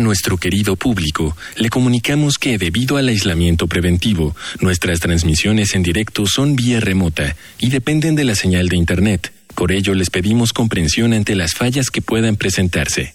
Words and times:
A 0.00 0.02
nuestro 0.02 0.38
querido 0.38 0.76
público, 0.76 1.36
le 1.56 1.68
comunicamos 1.68 2.38
que 2.38 2.56
debido 2.56 2.96
al 2.96 3.08
aislamiento 3.08 3.66
preventivo, 3.66 4.34
nuestras 4.58 4.98
transmisiones 4.98 5.74
en 5.74 5.82
directo 5.82 6.24
son 6.24 6.56
vía 6.56 6.80
remota 6.80 7.36
y 7.58 7.68
dependen 7.68 8.14
de 8.14 8.24
la 8.24 8.34
señal 8.34 8.70
de 8.70 8.78
Internet. 8.78 9.30
Por 9.54 9.72
ello, 9.72 9.92
les 9.92 10.08
pedimos 10.08 10.54
comprensión 10.54 11.12
ante 11.12 11.34
las 11.34 11.52
fallas 11.52 11.90
que 11.90 12.00
puedan 12.00 12.36
presentarse. 12.36 13.14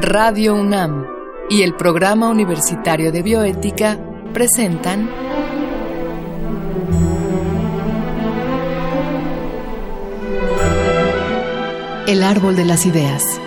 Radio 0.00 0.56
UNAM 0.56 1.06
y 1.48 1.62
el 1.62 1.76
Programa 1.76 2.28
Universitario 2.28 3.12
de 3.12 3.22
Bioética 3.22 4.00
presentan 4.34 5.08
El 12.08 12.22
Árbol 12.22 12.56
de 12.56 12.64
las 12.64 12.86
Ideas. 12.86 13.38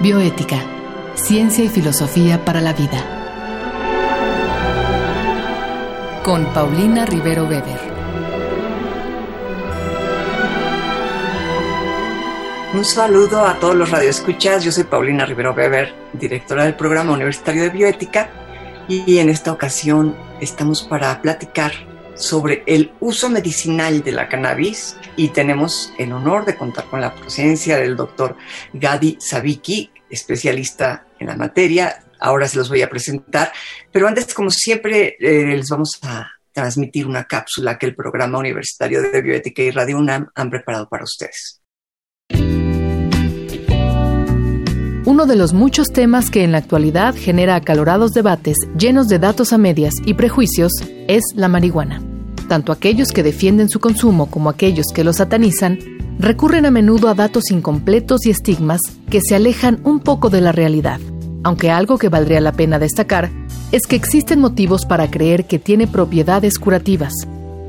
Bioética, 0.00 0.62
Ciencia 1.14 1.62
y 1.62 1.68
Filosofía 1.68 2.42
para 2.42 2.62
la 2.62 2.72
Vida. 2.72 3.04
Con 6.22 6.46
Paulina 6.54 7.04
Rivero 7.04 7.44
Weber. 7.44 7.78
Un 12.72 12.82
saludo 12.82 13.44
a 13.44 13.60
todos 13.60 13.74
los 13.74 13.90
radioescuchas. 13.90 14.64
Yo 14.64 14.72
soy 14.72 14.84
Paulina 14.84 15.26
Rivero 15.26 15.52
Weber, 15.52 15.94
directora 16.14 16.64
del 16.64 16.76
programa 16.76 17.12
universitario 17.12 17.64
de 17.64 17.68
bioética, 17.68 18.30
y 18.88 19.18
en 19.18 19.28
esta 19.28 19.52
ocasión 19.52 20.16
estamos 20.40 20.82
para 20.82 21.20
platicar 21.20 21.72
sobre 22.14 22.62
el 22.66 22.92
uso 23.00 23.28
medicinal 23.28 24.02
de 24.02 24.12
la 24.12 24.28
cannabis 24.28 24.96
y 25.16 25.28
tenemos 25.28 25.92
el 25.98 26.12
honor 26.12 26.44
de 26.44 26.56
contar 26.56 26.84
con 26.86 27.00
la 27.00 27.14
presencia 27.14 27.76
del 27.78 27.96
doctor 27.96 28.36
Gadi 28.72 29.16
Sabiki, 29.20 29.90
especialista 30.08 31.06
en 31.18 31.28
la 31.28 31.36
materia. 31.36 32.04
Ahora 32.20 32.48
se 32.48 32.58
los 32.58 32.68
voy 32.68 32.82
a 32.82 32.88
presentar, 32.88 33.52
pero 33.90 34.08
antes, 34.08 34.32
como 34.32 34.50
siempre, 34.50 35.16
eh, 35.18 35.56
les 35.56 35.68
vamos 35.68 35.98
a 36.02 36.30
transmitir 36.52 37.06
una 37.06 37.24
cápsula 37.24 37.78
que 37.78 37.86
el 37.86 37.96
programa 37.96 38.38
universitario 38.38 39.02
de 39.02 39.20
bioética 39.20 39.62
y 39.62 39.70
Radio 39.70 39.98
UNAM 39.98 40.30
han 40.34 40.50
preparado 40.50 40.88
para 40.88 41.04
ustedes. 41.04 41.63
Uno 45.06 45.26
de 45.26 45.36
los 45.36 45.52
muchos 45.52 45.88
temas 45.88 46.30
que 46.30 46.44
en 46.44 46.52
la 46.52 46.58
actualidad 46.58 47.14
genera 47.14 47.56
acalorados 47.56 48.12
debates 48.12 48.56
llenos 48.78 49.06
de 49.08 49.18
datos 49.18 49.52
a 49.52 49.58
medias 49.58 49.92
y 50.06 50.14
prejuicios 50.14 50.72
es 51.08 51.22
la 51.34 51.48
marihuana. 51.48 52.00
Tanto 52.48 52.72
aquellos 52.72 53.12
que 53.12 53.22
defienden 53.22 53.68
su 53.68 53.80
consumo 53.80 54.30
como 54.30 54.48
aquellos 54.48 54.86
que 54.94 55.04
lo 55.04 55.12
satanizan 55.12 55.78
recurren 56.18 56.64
a 56.64 56.70
menudo 56.70 57.10
a 57.10 57.14
datos 57.14 57.50
incompletos 57.50 58.24
y 58.24 58.30
estigmas 58.30 58.80
que 59.10 59.20
se 59.20 59.34
alejan 59.34 59.78
un 59.84 60.00
poco 60.00 60.30
de 60.30 60.40
la 60.40 60.52
realidad. 60.52 61.00
Aunque 61.42 61.70
algo 61.70 61.98
que 61.98 62.08
valdría 62.08 62.40
la 62.40 62.52
pena 62.52 62.78
destacar 62.78 63.30
es 63.72 63.86
que 63.86 63.96
existen 63.96 64.40
motivos 64.40 64.86
para 64.86 65.10
creer 65.10 65.44
que 65.44 65.58
tiene 65.58 65.86
propiedades 65.86 66.58
curativas. 66.58 67.12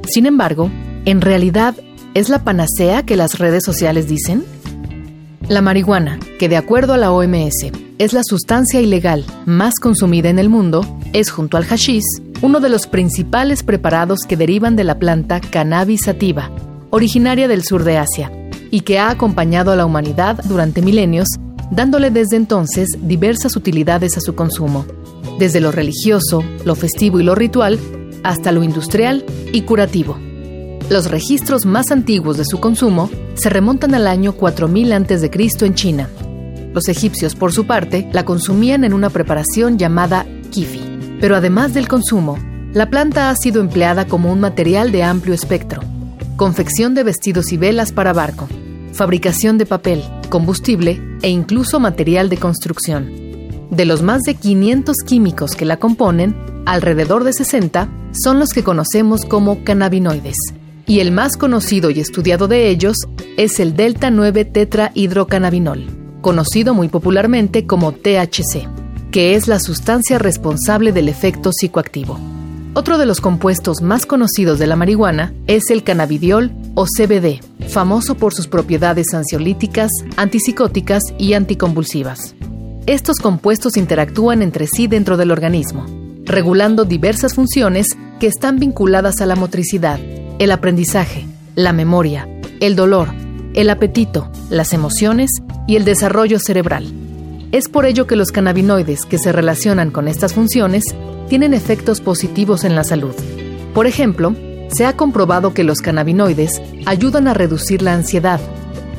Sin 0.08 0.26
embargo, 0.26 0.72
en 1.04 1.20
realidad, 1.20 1.76
¿es 2.14 2.30
la 2.30 2.46
panacea 2.46 3.04
que 3.04 3.18
las 3.18 3.40
redes 3.40 3.66
sociales 3.66 4.08
dicen? 4.08 4.46
La 5.48 5.62
marihuana, 5.62 6.20
que 6.40 6.50
de 6.50 6.58
acuerdo 6.58 6.96
a 6.96 6.98
la 6.98 7.12
OMS 7.12 7.72
es 8.00 8.14
la 8.14 8.22
sustancia 8.24 8.82
ilegal 8.82 9.24
más 9.46 9.76
consumida 9.80 10.30
en 10.30 10.40
el 10.40 10.50
mundo, 10.50 10.84
es 11.14 11.30
junto 11.30 11.56
al 11.58 11.66
hashish 11.66 12.02
uno 12.42 12.60
de 12.60 12.70
los 12.70 12.88
principales 12.88 13.62
preparados 13.62 14.22
que 14.28 14.38
derivan 14.38 14.76
de 14.76 14.84
la 14.84 14.98
planta 14.98 15.40
Cannabis 15.40 16.02
sativa, 16.06 16.50
originaria 16.90 17.48
del 17.48 17.64
sur 17.64 17.84
de 17.84 18.00
Asia, 18.00 18.32
y 18.72 18.82
que 18.82 18.98
ha 18.98 19.12
acompañado 19.12 19.72
a 19.72 19.76
la 19.76 19.86
humanidad 19.86 20.44
durante 20.46 20.82
milenios, 20.82 21.28
dándole 21.70 22.10
desde 22.10 22.38
entonces 22.38 22.90
diversas 23.02 23.56
utilidades 23.56 24.18
a 24.18 24.22
su 24.22 24.34
consumo, 24.34 24.88
desde 25.38 25.62
lo 25.62 25.72
religioso, 25.72 26.44
lo 26.66 26.74
festivo 26.74 27.20
y 27.20 27.24
lo 27.24 27.36
ritual, 27.36 27.80
hasta 28.24 28.52
lo 28.52 28.64
industrial 28.64 29.24
y 29.54 29.62
curativo. 29.62 30.18
Los 30.88 31.10
registros 31.10 31.66
más 31.66 31.90
antiguos 31.90 32.38
de 32.38 32.46
su 32.46 32.60
consumo 32.60 33.10
se 33.34 33.50
remontan 33.50 33.96
al 33.96 34.06
año 34.06 34.34
4000 34.34 34.94
a.C. 34.94 35.32
en 35.62 35.74
China. 35.74 36.10
Los 36.74 36.88
egipcios, 36.90 37.34
por 37.34 37.52
su 37.52 37.66
parte, 37.66 38.08
la 38.14 38.24
consumían 38.24 38.84
en 38.84 38.94
una 38.94 39.10
preparación 39.10 39.80
llamada 39.80 40.28
kifi. 40.52 40.82
Pero 41.20 41.36
además 41.36 41.74
del 41.74 41.88
consumo, 41.88 42.38
la 42.72 42.92
planta 42.92 43.32
ha 43.32 43.36
sido 43.36 43.62
empleada 43.62 44.06
como 44.06 44.32
un 44.32 44.40
material 44.40 44.92
de 44.92 45.02
amplio 45.02 45.34
espectro. 45.34 45.82
Confección 46.36 46.94
de 46.94 47.04
vestidos 47.04 47.52
y 47.52 47.58
velas 47.58 47.92
para 47.92 48.14
barco, 48.14 48.48
fabricación 48.94 49.58
de 49.58 49.66
papel, 49.66 50.04
combustible 50.30 51.02
e 51.24 51.30
incluso 51.30 51.80
material 51.80 52.30
de 52.30 52.38
construcción. 52.38 53.12
De 53.72 53.86
los 53.86 54.04
más 54.04 54.22
de 54.22 54.36
500 54.36 54.98
químicos 55.04 55.56
que 55.56 55.66
la 55.66 55.78
componen, 55.78 56.36
alrededor 56.68 57.24
de 57.24 57.34
60 57.34 57.90
son 58.12 58.38
los 58.38 58.50
que 58.50 58.64
conocemos 58.64 59.26
como 59.26 59.64
cannabinoides 59.64 60.36
y 60.88 61.00
el 61.00 61.12
más 61.12 61.38
conocido 61.38 61.90
y 61.90 62.00
estudiado 62.00 62.48
de 62.48 62.70
ellos 62.70 62.98
es 63.38 63.60
el 63.60 63.76
delta 63.76 64.10
9 64.10 64.46
tetrahidrocannabinol, 64.46 65.86
conocido 66.22 66.74
muy 66.74 66.88
popularmente 66.88 67.66
como 67.66 67.92
THC, 67.92 68.68
que 69.12 69.36
es 69.36 69.48
la 69.48 69.60
sustancia 69.60 70.20
responsable 70.20 70.92
del 70.92 71.10
efecto 71.10 71.52
psicoactivo. 71.52 72.20
Otro 72.74 72.98
de 72.98 73.06
los 73.06 73.22
compuestos 73.22 73.82
más 73.82 74.06
conocidos 74.06 74.60
de 74.60 74.68
la 74.68 74.76
marihuana 74.76 75.34
es 75.48 75.70
el 75.70 75.84
cannabidiol 75.84 76.52
o 76.76 76.86
CBD, 76.86 77.40
famoso 77.70 78.16
por 78.16 78.34
sus 78.34 78.48
propiedades 78.48 79.14
ansiolíticas, 79.14 79.90
antipsicóticas 80.18 81.02
y 81.18 81.34
anticonvulsivas. 81.34 82.36
Estos 82.86 83.18
compuestos 83.18 83.78
interactúan 83.78 84.42
entre 84.42 84.68
sí 84.68 84.88
dentro 84.88 85.16
del 85.16 85.32
organismo, 85.32 85.86
regulando 86.26 86.84
diversas 86.84 87.34
funciones 87.34 87.88
que 88.20 88.28
están 88.28 88.60
vinculadas 88.60 89.22
a 89.22 89.26
la 89.26 89.36
motricidad, 89.36 90.00
el 90.40 90.52
aprendizaje, 90.52 91.26
la 91.56 91.72
memoria, 91.72 92.28
el 92.60 92.76
dolor, 92.76 93.10
el 93.54 93.70
apetito, 93.70 94.30
las 94.50 94.74
emociones 94.74 95.32
y 95.66 95.78
el 95.78 95.86
desarrollo 95.86 96.40
cerebral. 96.40 96.92
Es 97.54 97.70
por 97.70 97.86
ello 97.86 98.06
que 98.06 98.18
los 98.18 98.32
cannabinoides 98.32 99.06
que 99.06 99.18
se 99.18 99.32
relacionan 99.32 99.92
con 99.92 100.10
estas 100.10 100.34
funciones 100.34 100.84
tienen 101.30 101.54
efectos 101.54 102.02
positivos 102.02 102.66
en 102.66 102.76
la 102.76 102.84
salud. 102.84 103.16
Por 103.74 103.88
ejemplo, 103.88 104.36
se 104.74 104.86
ha 104.86 104.98
comprobado 104.98 105.54
que 105.54 105.64
los 105.64 105.80
cannabinoides 105.80 106.62
ayudan 106.86 107.30
a 107.30 107.34
reducir 107.34 107.82
la 107.82 107.94
ansiedad, 107.94 108.42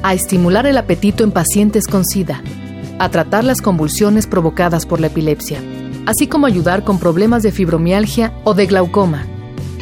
a 0.02 0.14
estimular 0.14 0.66
el 0.66 0.78
apetito 0.78 1.22
en 1.22 1.32
pacientes 1.32 1.86
con 1.86 2.06
SIDA, 2.06 2.42
a 2.98 3.10
tratar 3.10 3.44
las 3.44 3.60
convulsiones 3.60 4.26
provocadas 4.26 4.86
por 4.86 5.00
la 5.00 5.08
epilepsia, 5.08 5.60
así 6.06 6.28
como 6.28 6.46
ayudar 6.46 6.82
con 6.82 6.98
problemas 6.98 7.42
de 7.42 7.52
fibromialgia 7.52 8.32
o 8.44 8.54
de 8.54 8.64
glaucoma 8.64 9.26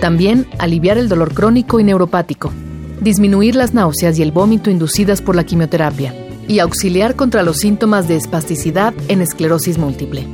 también 0.01 0.47
aliviar 0.59 0.99
el 0.99 1.09
dolor 1.09 1.35
crónico 1.35 1.81
y 1.81 1.85
neuropático, 1.85 2.53
disminuir 3.01 3.57
las 3.57 3.75
náuseas 3.75 4.19
y 4.19 4.23
el 4.23 4.33
vómito 4.33 4.71
inducidas 4.71 5.23
por 5.23 5.37
la 5.37 5.45
quimioterapia 5.45 6.15
y 6.49 6.59
auxiliar 6.59 7.17
contra 7.17 7.43
los 7.43 7.59
síntomas 7.59 8.09
de 8.09 8.17
espasticidad 8.17 8.95
en 9.09 9.21
esclerosis 9.23 9.79
múltiple. 9.79 10.27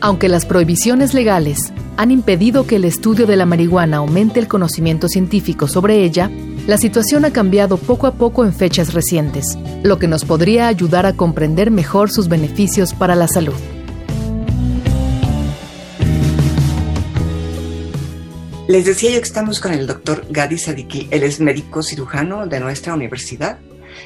Aunque 0.00 0.28
las 0.28 0.46
prohibiciones 0.46 1.14
legales 1.14 1.72
han 1.96 2.12
impedido 2.12 2.66
que 2.66 2.76
el 2.76 2.84
estudio 2.84 3.26
de 3.26 3.36
la 3.36 3.46
marihuana 3.46 3.96
aumente 3.96 4.38
el 4.38 4.46
conocimiento 4.46 5.08
científico 5.08 5.66
sobre 5.66 6.04
ella, 6.04 6.30
la 6.68 6.78
situación 6.78 7.24
ha 7.24 7.32
cambiado 7.32 7.76
poco 7.76 8.06
a 8.06 8.12
poco 8.12 8.44
en 8.44 8.52
fechas 8.52 8.94
recientes, 8.94 9.58
lo 9.82 9.98
que 9.98 10.06
nos 10.06 10.24
podría 10.24 10.68
ayudar 10.68 11.06
a 11.06 11.14
comprender 11.14 11.70
mejor 11.70 12.10
sus 12.10 12.28
beneficios 12.28 12.94
para 12.94 13.16
la 13.16 13.26
salud. 13.26 13.54
Les 18.68 18.84
decía 18.84 19.10
yo 19.10 19.20
que 19.20 19.26
estamos 19.26 19.60
con 19.60 19.72
el 19.72 19.86
doctor 19.86 20.26
Gadi 20.28 20.58
Sadiki. 20.58 21.08
Él 21.10 21.22
es 21.22 21.40
médico 21.40 21.82
cirujano 21.82 22.46
de 22.46 22.60
nuestra 22.60 22.92
universidad, 22.92 23.58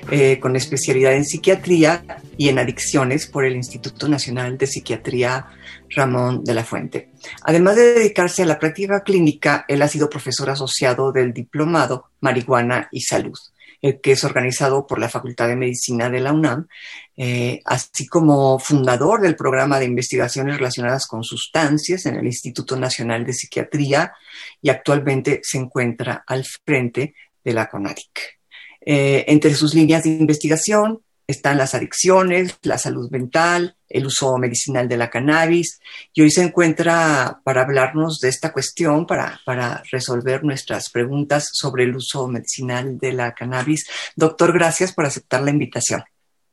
eh, 0.09 0.39
con 0.39 0.55
especialidad 0.55 1.15
en 1.15 1.25
psiquiatría 1.25 2.05
y 2.37 2.49
en 2.49 2.61
adicciones 2.61 3.27
por 3.27 3.45
el 3.45 3.57
Instituto 3.57 4.07
Nacional 4.07 4.57
de 4.57 4.69
Psiquiatría 4.69 5.47
Ramón 5.91 6.45
de 6.45 6.55
la 6.55 6.63
Fuente. 6.63 7.11
Además 7.43 7.75
de 7.75 7.93
dedicarse 7.93 8.45
a 8.45 8.47
la 8.47 8.61
práctica 8.61 9.03
clínica, 9.03 9.65
él 9.67 9.83
ha 9.83 9.89
sido 9.89 10.09
profesor 10.09 10.49
asociado 10.49 11.11
del 11.11 11.33
diplomado 11.33 12.11
Marihuana 12.21 12.89
y 12.93 13.01
Salud 13.01 13.37
que 13.83 14.13
es 14.13 14.23
organizado 14.23 14.87
por 14.87 15.01
la 15.01 15.09
Facultad 15.09 15.49
de 15.49 15.57
Medicina 15.57 16.09
de 16.09 16.21
la 16.21 16.33
UNAM, 16.33 16.69
eh, 17.17 17.61
así 17.65 18.07
como 18.07 18.61
fundador 18.61 19.21
del 19.21 19.35
programa 19.35 19.81
de 19.81 19.87
investigaciones 19.87 20.57
relacionadas 20.57 21.07
con 21.07 21.25
sustancias 21.25 22.07
en 22.07 22.15
el 22.15 22.27
Instituto 22.27 22.77
Nacional 22.77 23.25
de 23.27 23.33
Psiquiatría 23.33 24.13
y 24.61 24.71
actualmente 24.71 25.41
se 25.43 25.59
encuentra 25.59 26.23
al 26.27 26.45
frente 26.45 27.15
de 27.43 27.53
la 27.53 27.69
CONADIC. 27.69 28.39
Eh, 28.85 29.25
entre 29.29 29.55
sus 29.55 29.75
líneas 29.75 30.05
de 30.05 30.11
investigación 30.11 31.03
están 31.27 31.59
las 31.59 31.75
adicciones, 31.75 32.59
la 32.63 32.79
salud 32.79 33.11
mental, 33.11 33.77
el 33.89 34.07
uso 34.07 34.37
medicinal 34.39 34.89
de 34.89 34.97
la 34.97 35.11
cannabis, 35.11 35.81
y 36.13 36.23
hoy 36.23 36.31
se 36.31 36.43
encuentra 36.43 37.41
para 37.45 37.63
hablarnos 37.63 38.19
de 38.21 38.29
esta 38.29 38.53
cuestión, 38.53 39.07
para, 39.07 39.41
para 39.45 39.83
resolver 39.91 40.45
nuestras 40.45 40.91
preguntas 40.91 41.49
sobre 41.53 41.85
el 41.85 41.97
uso 41.97 42.27
medicinal 42.29 42.99
de 42.99 43.13
la 43.13 43.35
cannabis. 43.35 43.87
Doctor, 44.17 44.53
gracias 44.53 44.93
por 44.93 45.07
aceptar 45.07 45.43
la 45.43 45.51
invitación. 45.51 46.03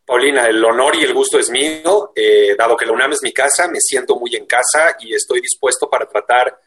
Paulina, 0.05 0.47
el 0.47 0.63
honor 0.65 0.95
y 0.95 1.03
el 1.03 1.13
gusto 1.13 1.37
es 1.37 1.51
mío. 1.51 2.11
Eh, 2.15 2.55
dado 2.57 2.75
que 2.75 2.85
la 2.85 2.93
UNAM 2.93 3.11
es 3.11 3.19
mi 3.21 3.31
casa, 3.31 3.67
me 3.67 3.79
siento 3.79 4.19
muy 4.19 4.35
en 4.35 4.47
casa 4.47 4.95
y 4.99 5.13
estoy 5.13 5.39
dispuesto 5.39 5.87
para 5.87 6.07
tratar 6.07 6.59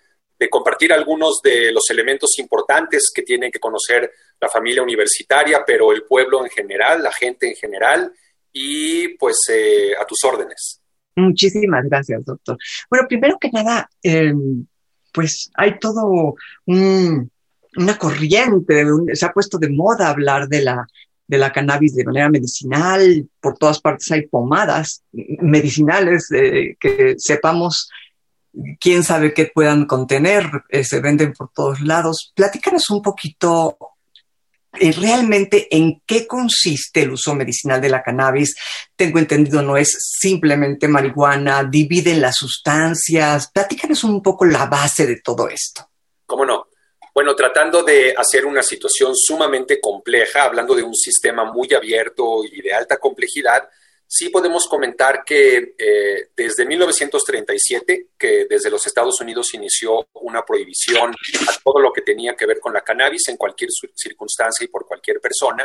de 0.42 0.50
compartir 0.50 0.92
algunos 0.92 1.40
de 1.40 1.70
los 1.70 1.88
elementos 1.90 2.36
importantes 2.38 3.12
que 3.14 3.22
tiene 3.22 3.48
que 3.48 3.60
conocer 3.60 4.10
la 4.40 4.48
familia 4.48 4.82
universitaria, 4.82 5.62
pero 5.64 5.92
el 5.92 6.02
pueblo 6.02 6.44
en 6.44 6.50
general, 6.50 7.00
la 7.00 7.12
gente 7.12 7.48
en 7.48 7.54
general, 7.54 8.12
y 8.52 9.16
pues 9.18 9.36
eh, 9.52 9.92
a 9.96 10.04
tus 10.04 10.24
órdenes. 10.24 10.80
Muchísimas 11.14 11.84
gracias, 11.84 12.24
doctor. 12.24 12.58
Bueno, 12.90 13.06
primero 13.08 13.38
que 13.40 13.50
nada, 13.52 13.88
em, 14.02 14.66
pues 15.12 15.48
hay 15.54 15.78
todo 15.78 16.34
una 16.66 17.98
corriente, 17.98 18.84
se 19.12 19.24
ha 19.24 19.32
puesto 19.32 19.58
de 19.58 19.68
moda 19.68 20.08
hablar 20.08 20.48
de 20.48 20.62
la, 20.62 20.84
de 21.28 21.38
la 21.38 21.52
cannabis 21.52 21.94
de 21.94 22.04
manera 22.04 22.28
medicinal, 22.28 23.28
por 23.40 23.56
todas 23.58 23.80
partes 23.80 24.10
hay 24.10 24.26
pomadas 24.26 25.04
medicinales 25.12 26.32
eh, 26.32 26.74
que 26.80 27.14
sepamos 27.16 27.88
quién 28.80 29.02
sabe 29.02 29.34
qué 29.34 29.50
puedan 29.52 29.86
contener, 29.86 30.44
eh, 30.68 30.84
se 30.84 31.00
venden 31.00 31.32
por 31.32 31.50
todos 31.52 31.80
lados. 31.80 32.32
Platícanos 32.34 32.90
un 32.90 33.02
poquito 33.02 33.76
eh, 34.78 34.92
realmente 34.92 35.68
en 35.70 36.02
qué 36.06 36.26
consiste 36.26 37.02
el 37.02 37.12
uso 37.12 37.34
medicinal 37.34 37.80
de 37.80 37.90
la 37.90 38.02
cannabis. 38.02 38.56
Tengo 38.96 39.18
entendido, 39.18 39.62
no 39.62 39.76
es 39.76 39.96
simplemente 40.18 40.88
marihuana, 40.88 41.64
dividen 41.64 42.20
las 42.20 42.36
sustancias. 42.36 43.50
Platícanos 43.52 44.04
un 44.04 44.22
poco 44.22 44.44
la 44.44 44.66
base 44.66 45.06
de 45.06 45.20
todo 45.20 45.48
esto. 45.48 45.88
¿Cómo 46.26 46.44
no? 46.44 46.68
Bueno, 47.14 47.34
tratando 47.36 47.82
de 47.82 48.14
hacer 48.16 48.46
una 48.46 48.62
situación 48.62 49.14
sumamente 49.14 49.78
compleja, 49.78 50.44
hablando 50.44 50.74
de 50.74 50.82
un 50.82 50.94
sistema 50.94 51.44
muy 51.44 51.72
abierto 51.74 52.42
y 52.42 52.62
de 52.62 52.72
alta 52.72 52.96
complejidad, 52.96 53.68
sí 54.14 54.28
podemos 54.28 54.68
comentar 54.68 55.24
que 55.24 55.74
eh, 55.78 56.28
desde 56.36 56.66
1937, 56.66 58.08
que 58.18 58.44
desde 58.44 58.68
los 58.68 58.86
Estados 58.86 59.18
Unidos 59.22 59.54
inició 59.54 60.06
una 60.20 60.44
prohibición 60.44 61.12
a 61.12 61.60
todo 61.64 61.80
lo 61.80 61.90
que 61.90 62.02
tenía 62.02 62.36
que 62.36 62.44
ver 62.44 62.60
con 62.60 62.74
la 62.74 62.82
cannabis 62.82 63.28
en 63.28 63.38
cualquier 63.38 63.70
circunstancia 63.94 64.66
y 64.66 64.68
por 64.68 64.84
cualquier 64.84 65.18
persona, 65.18 65.64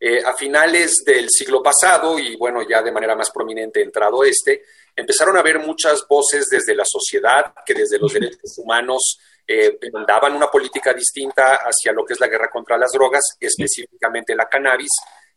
eh, 0.00 0.22
a 0.24 0.32
finales 0.32 1.02
del 1.04 1.28
siglo 1.28 1.62
pasado, 1.62 2.18
y 2.18 2.36
bueno, 2.36 2.66
ya 2.66 2.80
de 2.80 2.90
manera 2.90 3.14
más 3.14 3.30
prominente 3.30 3.82
entrado 3.82 4.24
este, 4.24 4.62
empezaron 4.96 5.36
a 5.36 5.40
haber 5.40 5.58
muchas 5.58 6.08
voces 6.08 6.46
desde 6.46 6.74
la 6.74 6.86
sociedad 6.86 7.52
que 7.66 7.74
desde 7.74 7.98
los 7.98 8.14
derechos 8.14 8.56
humanos 8.56 9.18
eh, 9.46 9.76
demandaban 9.78 10.34
una 10.34 10.46
política 10.46 10.94
distinta 10.94 11.56
hacia 11.56 11.92
lo 11.92 12.02
que 12.02 12.14
es 12.14 12.20
la 12.20 12.28
guerra 12.28 12.48
contra 12.48 12.78
las 12.78 12.92
drogas, 12.92 13.36
específicamente 13.38 14.34
la 14.34 14.48
cannabis, 14.48 14.90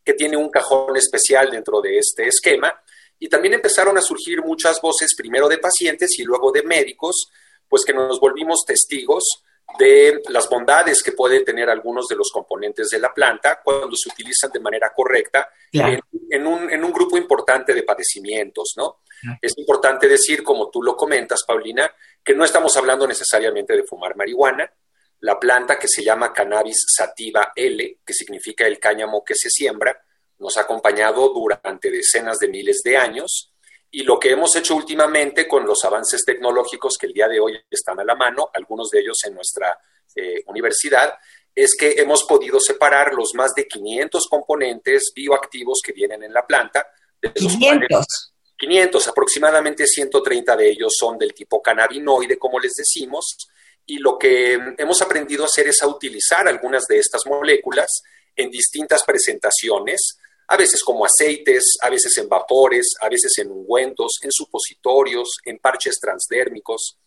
que 0.08 0.14
tiene 0.14 0.38
un 0.38 0.50
cajón 0.50 0.96
especial 0.96 1.52
dentro 1.52 1.82
de 1.82 1.98
este 1.98 2.30
esquema. 2.30 2.74
Y 3.20 3.28
también 3.28 3.56
empezaron 3.56 3.98
a 3.98 4.02
surgir 4.02 4.42
muchas 4.42 4.80
voces, 4.80 5.14
primero 5.18 5.50
de 5.50 5.58
pacientes 5.58 6.18
y 6.18 6.24
luego 6.24 6.50
de 6.50 6.64
médicos, 6.64 7.30
pues 7.68 7.84
que 7.84 7.92
nos 7.92 8.18
volvimos 8.18 8.64
testigos 8.66 9.44
de 9.78 10.22
las 10.30 10.48
bondades 10.48 11.04
que 11.04 11.12
puede 11.12 11.42
tener 11.42 11.70
algunos 11.70 12.08
de 12.08 12.16
los 12.16 12.32
componentes 12.32 12.88
de 12.88 13.00
la 13.00 13.14
planta 13.14 13.60
cuando 13.62 13.98
se 13.98 14.08
utilizan 14.08 14.50
de 14.50 14.62
manera 14.62 14.94
correcta 14.96 15.50
en, 15.74 16.48
un, 16.48 16.72
en, 16.72 16.86
un, 16.86 16.94
grupo 16.94 17.18
importante 17.18 17.74
de 17.74 17.84
padecimientos, 17.84 18.76
¿no? 18.78 19.02
Es 19.42 19.58
importante 19.58 20.08
decir, 20.08 20.42
como 20.42 20.70
tú 20.70 20.82
lo 20.82 20.96
comentas, 20.96 21.44
Paulina, 21.46 21.92
que 22.24 22.34
no 22.34 22.46
estamos 22.46 22.78
hablando 22.78 23.06
necesariamente 23.06 23.76
de 23.76 23.84
fumar 23.84 24.16
marihuana, 24.16 24.72
la 25.20 25.40
planta 25.40 25.80
que 25.80 25.88
se 25.88 26.04
llama 26.04 26.34
Cannabis 26.34 26.86
sativa 26.96 27.52
L, 27.56 28.00
que 28.06 28.14
significa 28.14 28.66
el 28.68 28.80
cáñamo 28.80 29.24
que 29.24 29.36
se 29.36 29.50
siembra, 29.50 30.00
nos 30.40 30.58
ha 30.58 30.62
acompañado 30.62 31.30
durante 31.34 31.90
decenas 31.90 32.38
de 32.38 32.48
miles 32.48 32.82
de 32.84 32.98
años 32.98 33.52
y 33.90 34.04
lo 34.04 34.20
que 34.20 34.32
hemos 34.32 34.56
hecho 34.56 34.76
últimamente 34.76 35.48
con 35.48 35.66
los 35.66 35.84
avances 35.84 36.24
tecnológicos 36.26 36.98
que 37.00 37.08
el 37.08 37.14
día 37.14 37.28
de 37.28 37.40
hoy 37.40 37.58
están 37.70 38.00
a 38.00 38.04
la 38.04 38.16
mano, 38.16 38.50
algunos 38.54 38.90
de 38.90 39.00
ellos 39.00 39.18
en 39.26 39.34
nuestra 39.34 39.80
eh, 40.16 40.44
universidad, 40.48 41.16
es 41.56 41.76
que 41.76 41.94
hemos 41.98 42.24
podido 42.26 42.60
separar 42.60 43.14
los 43.14 43.34
más 43.34 43.56
de 43.56 43.68
500 43.68 44.28
componentes 44.28 45.12
bioactivos 45.16 45.80
que 45.84 45.94
vienen 45.94 46.22
en 46.24 46.34
la 46.34 46.46
planta. 46.46 46.86
De 47.20 47.34
500. 47.34 48.34
500, 48.58 49.08
aproximadamente 49.08 49.88
130 49.88 50.56
de 50.56 50.70
ellos 50.70 50.94
son 50.98 51.18
del 51.18 51.34
tipo 51.34 51.62
cannabinoide, 51.62 52.38
como 52.38 52.60
les 52.60 52.74
decimos, 52.74 53.48
y 53.88 54.00
lo 54.00 54.18
que 54.18 54.60
hemos 54.78 55.02
aprendido 55.02 55.44
a 55.44 55.48
hacer 55.48 55.68
es 55.70 55.82
a 55.82 55.88
utilizar 55.88 56.48
algunas 56.48 56.84
de 56.88 57.00
estas 57.00 57.26
moléculas 57.26 57.88
en 58.36 58.52
distintas 58.52 59.04
presentaciones, 59.06 60.20
a 60.50 60.58
veces 60.58 60.84
como 60.84 61.06
aceites, 61.06 61.78
a 61.82 61.90
veces 61.90 62.18
en 62.18 62.28
vapores, 62.28 62.96
a 63.00 63.08
veces 63.08 63.38
en 63.40 63.50
ungüentos, 63.50 64.20
en 64.22 64.32
supositorios, 64.32 65.38
en 65.46 65.58
parches 65.60 66.00
transdérmicos, 66.00 67.00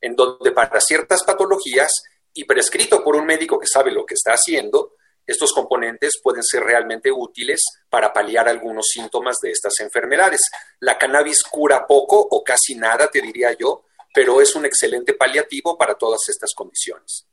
en 0.00 0.16
donde 0.16 0.50
para 0.50 0.80
ciertas 0.80 1.22
patologías 1.22 1.92
y 2.34 2.44
prescrito 2.44 3.02
por 3.02 3.14
un 3.14 3.26
médico 3.26 3.58
que 3.58 3.68
sabe 3.68 3.92
lo 3.92 4.04
que 4.04 4.14
está 4.14 4.32
haciendo, 4.32 4.96
estos 5.26 5.52
componentes 5.52 6.20
pueden 6.22 6.42
ser 6.42 6.64
realmente 6.64 7.10
útiles 7.10 7.62
para 7.88 8.12
paliar 8.12 8.48
algunos 8.48 8.88
síntomas 8.88 9.36
de 9.40 9.52
estas 9.52 9.78
enfermedades. 9.80 10.42
La 10.80 10.98
cannabis 10.98 11.42
cura 11.44 11.86
poco 11.86 12.18
o 12.18 12.42
casi 12.44 12.74
nada, 12.74 13.08
te 13.08 13.22
diría 13.22 13.52
yo, 13.52 13.84
pero 14.14 14.40
es 14.40 14.54
un 14.54 14.64
excelente 14.64 15.14
paliativo 15.14 15.76
para 15.76 15.96
todas 15.96 16.20
estas 16.28 16.52
condiciones. 16.54 17.26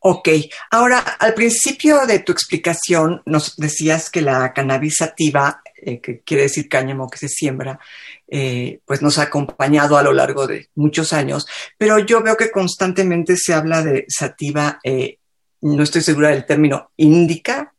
Ok, 0.00 0.28
ahora 0.70 0.98
al 0.98 1.34
principio 1.34 2.06
de 2.06 2.20
tu 2.20 2.30
explicación 2.30 3.22
nos 3.24 3.56
decías 3.56 4.10
que 4.10 4.20
la 4.20 4.52
cannabis 4.52 4.96
sativa, 4.98 5.60
eh, 5.76 6.00
que 6.00 6.20
quiere 6.20 6.44
decir 6.44 6.68
cáñamo 6.68 7.08
que 7.08 7.18
se 7.18 7.28
siembra, 7.28 7.80
eh, 8.28 8.80
pues 8.84 9.02
nos 9.02 9.18
ha 9.18 9.22
acompañado 9.22 9.96
a 9.96 10.02
lo 10.02 10.12
largo 10.12 10.46
de 10.46 10.68
muchos 10.76 11.12
años, 11.12 11.46
pero 11.78 11.98
yo 11.98 12.22
veo 12.22 12.36
que 12.36 12.50
constantemente 12.50 13.36
se 13.36 13.54
habla 13.54 13.82
de 13.82 14.04
sativa, 14.08 14.78
eh, 14.84 15.18
no 15.62 15.82
estoy 15.82 16.02
segura 16.02 16.28
del 16.30 16.46
término, 16.46 16.92
índica. 16.96 17.72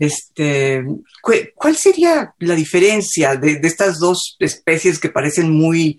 Este, 0.00 0.84
¿Cuál 1.54 1.76
sería 1.76 2.34
la 2.38 2.54
diferencia 2.54 3.36
de, 3.36 3.56
de 3.56 3.68
estas 3.68 3.98
dos 3.98 4.36
especies 4.40 4.98
que 4.98 5.10
parecen 5.10 5.50
muy 5.50 5.98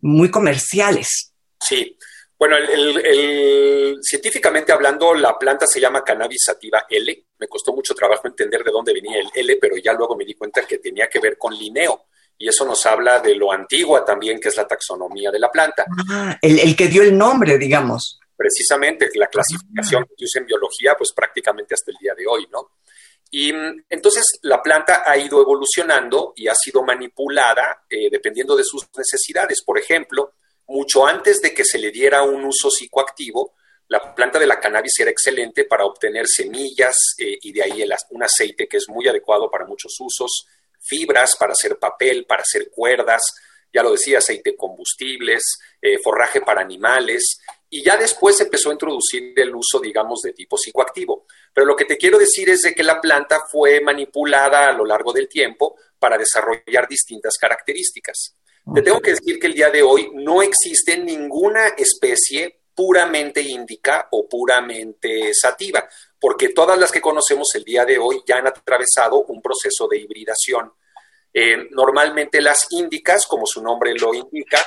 muy 0.00 0.30
comerciales. 0.30 1.32
Sí. 1.60 1.96
Bueno, 2.38 2.56
el, 2.56 3.98
científicamente 4.00 4.70
hablando, 4.70 5.12
la 5.12 5.36
planta 5.36 5.66
se 5.66 5.80
llama 5.80 6.04
cannabis 6.04 6.44
sativa 6.44 6.84
L. 6.88 7.26
Me 7.38 7.48
costó 7.48 7.72
mucho 7.72 7.94
trabajo 7.94 8.28
entender 8.28 8.62
de 8.62 8.70
dónde 8.70 8.92
venía 8.92 9.18
el 9.18 9.28
L, 9.34 9.58
pero 9.60 9.76
ya 9.76 9.92
luego 9.92 10.16
me 10.16 10.24
di 10.24 10.34
cuenta 10.34 10.62
que 10.62 10.78
tenía 10.78 11.08
que 11.08 11.18
ver 11.18 11.36
con 11.36 11.52
lineo. 11.52 12.04
Y 12.40 12.48
eso 12.48 12.64
nos 12.64 12.86
habla 12.86 13.18
de 13.18 13.34
lo 13.34 13.50
antigua 13.50 14.04
también, 14.04 14.38
que 14.38 14.48
es 14.48 14.56
la 14.56 14.68
taxonomía 14.68 15.32
de 15.32 15.40
la 15.40 15.50
planta. 15.50 15.84
Ah, 16.08 16.38
el, 16.40 16.76
que 16.76 16.86
dio 16.86 17.02
el 17.02 17.18
nombre, 17.18 17.58
digamos. 17.58 18.20
Precisamente, 18.36 19.10
la 19.16 19.26
clasificación 19.26 20.04
que 20.16 20.24
usa 20.24 20.40
en 20.40 20.46
biología, 20.46 20.94
pues 20.96 21.12
prácticamente 21.12 21.74
hasta 21.74 21.90
el 21.90 21.96
día 22.00 22.14
de 22.16 22.24
hoy, 22.28 22.46
¿no? 22.52 22.70
Y 23.30 23.52
mm, 23.52 23.84
entonces 23.88 24.24
la 24.42 24.62
planta 24.62 25.02
ha 25.06 25.16
ido 25.16 25.40
evolucionando 25.40 26.32
y 26.36 26.48
ha 26.48 26.54
sido 26.54 26.82
manipulada 26.82 27.84
eh, 27.88 28.08
dependiendo 28.10 28.56
de 28.56 28.64
sus 28.64 28.86
necesidades. 28.96 29.62
Por 29.62 29.78
ejemplo, 29.78 30.34
mucho 30.66 31.06
antes 31.06 31.40
de 31.40 31.54
que 31.54 31.64
se 31.64 31.78
le 31.78 31.90
diera 31.90 32.22
un 32.22 32.44
uso 32.44 32.70
psicoactivo, 32.70 33.54
la 33.88 34.14
planta 34.14 34.38
de 34.38 34.46
la 34.46 34.60
cannabis 34.60 35.00
era 35.00 35.10
excelente 35.10 35.64
para 35.64 35.86
obtener 35.86 36.26
semillas 36.28 36.94
eh, 37.18 37.38
y 37.40 37.52
de 37.52 37.62
ahí 37.62 37.84
un 38.10 38.22
aceite 38.22 38.68
que 38.68 38.76
es 38.76 38.88
muy 38.88 39.08
adecuado 39.08 39.50
para 39.50 39.64
muchos 39.64 39.96
usos, 39.98 40.46
fibras 40.78 41.36
para 41.36 41.52
hacer 41.52 41.78
papel, 41.78 42.26
para 42.26 42.42
hacer 42.42 42.70
cuerdas, 42.70 43.22
ya 43.72 43.82
lo 43.82 43.92
decía, 43.92 44.18
aceite 44.18 44.56
combustibles, 44.56 45.42
eh, 45.80 45.98
forraje 45.98 46.40
para 46.40 46.60
animales, 46.60 47.40
y 47.70 47.82
ya 47.82 47.96
después 47.96 48.40
empezó 48.40 48.70
a 48.70 48.72
introducir 48.72 49.32
el 49.36 49.54
uso, 49.54 49.80
digamos, 49.80 50.20
de 50.22 50.32
tipo 50.32 50.56
psicoactivo. 50.56 51.26
Pero 51.52 51.66
lo 51.66 51.76
que 51.76 51.84
te 51.84 51.96
quiero 51.96 52.18
decir 52.18 52.48
es 52.50 52.62
de 52.62 52.74
que 52.74 52.82
la 52.82 53.00
planta 53.00 53.40
fue 53.50 53.80
manipulada 53.80 54.68
a 54.68 54.72
lo 54.72 54.84
largo 54.84 55.12
del 55.12 55.28
tiempo 55.28 55.76
para 55.98 56.18
desarrollar 56.18 56.86
distintas 56.88 57.36
características. 57.38 58.34
Te 58.74 58.82
tengo 58.82 59.00
que 59.00 59.12
decir 59.12 59.38
que 59.38 59.46
el 59.46 59.54
día 59.54 59.70
de 59.70 59.82
hoy 59.82 60.10
no 60.14 60.42
existe 60.42 60.98
ninguna 60.98 61.68
especie 61.68 62.60
puramente 62.74 63.40
índica 63.40 64.08
o 64.12 64.28
puramente 64.28 65.32
sativa, 65.34 65.88
porque 66.20 66.50
todas 66.50 66.78
las 66.78 66.92
que 66.92 67.00
conocemos 67.00 67.48
el 67.54 67.64
día 67.64 67.84
de 67.84 67.98
hoy 67.98 68.22
ya 68.26 68.36
han 68.36 68.46
atravesado 68.46 69.24
un 69.24 69.40
proceso 69.40 69.88
de 69.88 69.98
hibridación. 69.98 70.72
Eh, 71.32 71.68
normalmente 71.70 72.40
las 72.40 72.66
índicas, 72.70 73.26
como 73.26 73.46
su 73.46 73.62
nombre 73.62 73.94
lo 73.94 74.14
indica, 74.14 74.58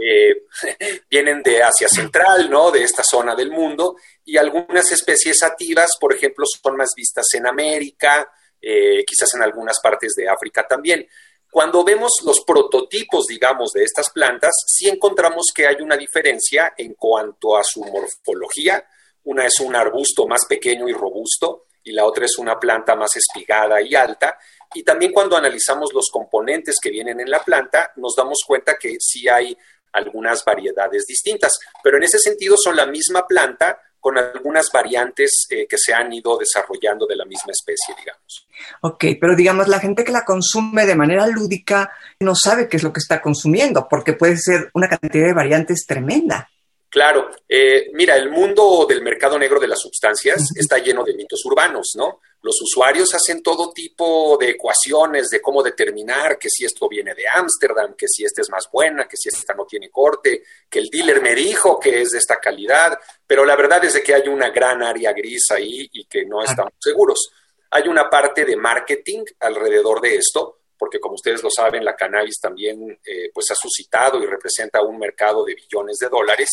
eh, 0.00 0.46
vienen 1.10 1.42
de 1.42 1.62
Asia 1.62 1.88
Central, 1.88 2.48
¿no? 2.50 2.70
De 2.70 2.82
esta 2.82 3.02
zona 3.02 3.34
del 3.34 3.50
mundo, 3.50 3.96
y 4.24 4.36
algunas 4.36 4.90
especies 4.92 5.38
sativas, 5.38 5.90
por 6.00 6.14
ejemplo, 6.14 6.44
son 6.46 6.76
más 6.76 6.90
vistas 6.96 7.26
en 7.34 7.46
América, 7.46 8.30
eh, 8.60 9.04
quizás 9.06 9.34
en 9.34 9.42
algunas 9.42 9.80
partes 9.80 10.14
de 10.14 10.28
África 10.28 10.66
también. 10.66 11.06
Cuando 11.50 11.82
vemos 11.82 12.12
los 12.24 12.42
prototipos, 12.46 13.26
digamos, 13.26 13.72
de 13.72 13.82
estas 13.82 14.10
plantas, 14.10 14.52
sí 14.66 14.88
encontramos 14.88 15.46
que 15.52 15.66
hay 15.66 15.76
una 15.80 15.96
diferencia 15.96 16.74
en 16.76 16.94
cuanto 16.94 17.56
a 17.56 17.64
su 17.64 17.82
morfología. 17.82 18.84
Una 19.24 19.46
es 19.46 19.58
un 19.58 19.74
arbusto 19.74 20.28
más 20.28 20.46
pequeño 20.48 20.88
y 20.88 20.92
robusto 20.92 21.66
y 21.82 21.92
la 21.92 22.04
otra 22.04 22.24
es 22.26 22.38
una 22.38 22.58
planta 22.58 22.94
más 22.94 23.16
espigada 23.16 23.80
y 23.82 23.94
alta. 23.94 24.38
Y 24.74 24.84
también 24.84 25.12
cuando 25.12 25.36
analizamos 25.36 25.92
los 25.92 26.08
componentes 26.10 26.76
que 26.80 26.90
vienen 26.90 27.18
en 27.18 27.30
la 27.30 27.42
planta, 27.42 27.92
nos 27.96 28.14
damos 28.14 28.38
cuenta 28.46 28.76
que 28.78 28.96
sí 29.00 29.28
hay 29.28 29.56
algunas 29.92 30.44
variedades 30.44 31.06
distintas, 31.06 31.58
pero 31.82 31.96
en 31.96 32.04
ese 32.04 32.18
sentido 32.18 32.56
son 32.56 32.76
la 32.76 32.86
misma 32.86 33.26
planta 33.26 33.78
con 34.00 34.16
algunas 34.16 34.70
variantes 34.72 35.46
eh, 35.50 35.66
que 35.68 35.76
se 35.78 35.92
han 35.92 36.12
ido 36.12 36.38
desarrollando 36.38 37.06
de 37.06 37.16
la 37.16 37.26
misma 37.26 37.52
especie, 37.52 37.94
digamos. 37.98 38.48
Ok, 38.80 39.04
pero 39.20 39.36
digamos, 39.36 39.68
la 39.68 39.78
gente 39.78 40.04
que 40.04 40.12
la 40.12 40.24
consume 40.24 40.86
de 40.86 40.96
manera 40.96 41.26
lúdica 41.26 41.92
no 42.18 42.34
sabe 42.34 42.68
qué 42.68 42.78
es 42.78 42.82
lo 42.82 42.92
que 42.92 43.00
está 43.00 43.20
consumiendo, 43.20 43.86
porque 43.88 44.14
puede 44.14 44.38
ser 44.38 44.70
una 44.72 44.88
cantidad 44.88 45.26
de 45.26 45.34
variantes 45.34 45.84
tremenda. 45.86 46.48
Claro, 46.88 47.30
eh, 47.48 47.90
mira, 47.92 48.16
el 48.16 48.30
mundo 48.30 48.84
del 48.88 49.02
mercado 49.02 49.38
negro 49.38 49.60
de 49.60 49.68
las 49.68 49.78
sustancias 49.78 50.48
está 50.56 50.78
lleno 50.78 51.04
de 51.04 51.14
mitos 51.14 51.40
urbanos, 51.44 51.92
¿no? 51.96 52.20
Los 52.42 52.60
usuarios 52.62 53.14
hacen 53.14 53.42
todo 53.42 53.72
tipo 53.72 54.38
de 54.38 54.50
ecuaciones 54.50 55.28
de 55.28 55.42
cómo 55.42 55.62
determinar 55.62 56.38
que 56.38 56.48
si 56.48 56.64
esto 56.64 56.88
viene 56.88 57.14
de 57.14 57.28
Ámsterdam, 57.28 57.94
que 57.94 58.06
si 58.08 58.24
esta 58.24 58.40
es 58.40 58.48
más 58.48 58.68
buena, 58.72 59.06
que 59.06 59.16
si 59.16 59.28
esta 59.28 59.52
no 59.54 59.66
tiene 59.66 59.90
corte, 59.90 60.42
que 60.68 60.78
el 60.78 60.88
dealer 60.88 61.20
me 61.20 61.34
dijo 61.34 61.78
que 61.78 62.00
es 62.00 62.10
de 62.10 62.18
esta 62.18 62.36
calidad, 62.40 62.98
pero 63.26 63.44
la 63.44 63.56
verdad 63.56 63.84
es 63.84 63.94
de 63.94 64.02
que 64.02 64.14
hay 64.14 64.28
una 64.28 64.48
gran 64.50 64.82
área 64.82 65.12
gris 65.12 65.50
ahí 65.50 65.88
y 65.92 66.06
que 66.06 66.24
no 66.24 66.42
estamos 66.42 66.72
seguros. 66.78 67.30
Hay 67.70 67.88
una 67.88 68.08
parte 68.08 68.44
de 68.44 68.56
marketing 68.56 69.24
alrededor 69.40 70.00
de 70.00 70.16
esto, 70.16 70.60
porque 70.78 70.98
como 70.98 71.16
ustedes 71.16 71.42
lo 71.42 71.50
saben, 71.50 71.84
la 71.84 71.94
cannabis 71.94 72.40
también 72.40 72.98
eh, 73.04 73.30
pues 73.34 73.50
ha 73.50 73.54
suscitado 73.54 74.18
y 74.22 74.26
representa 74.26 74.80
un 74.80 74.98
mercado 74.98 75.44
de 75.44 75.54
billones 75.54 75.98
de 75.98 76.08
dólares 76.08 76.48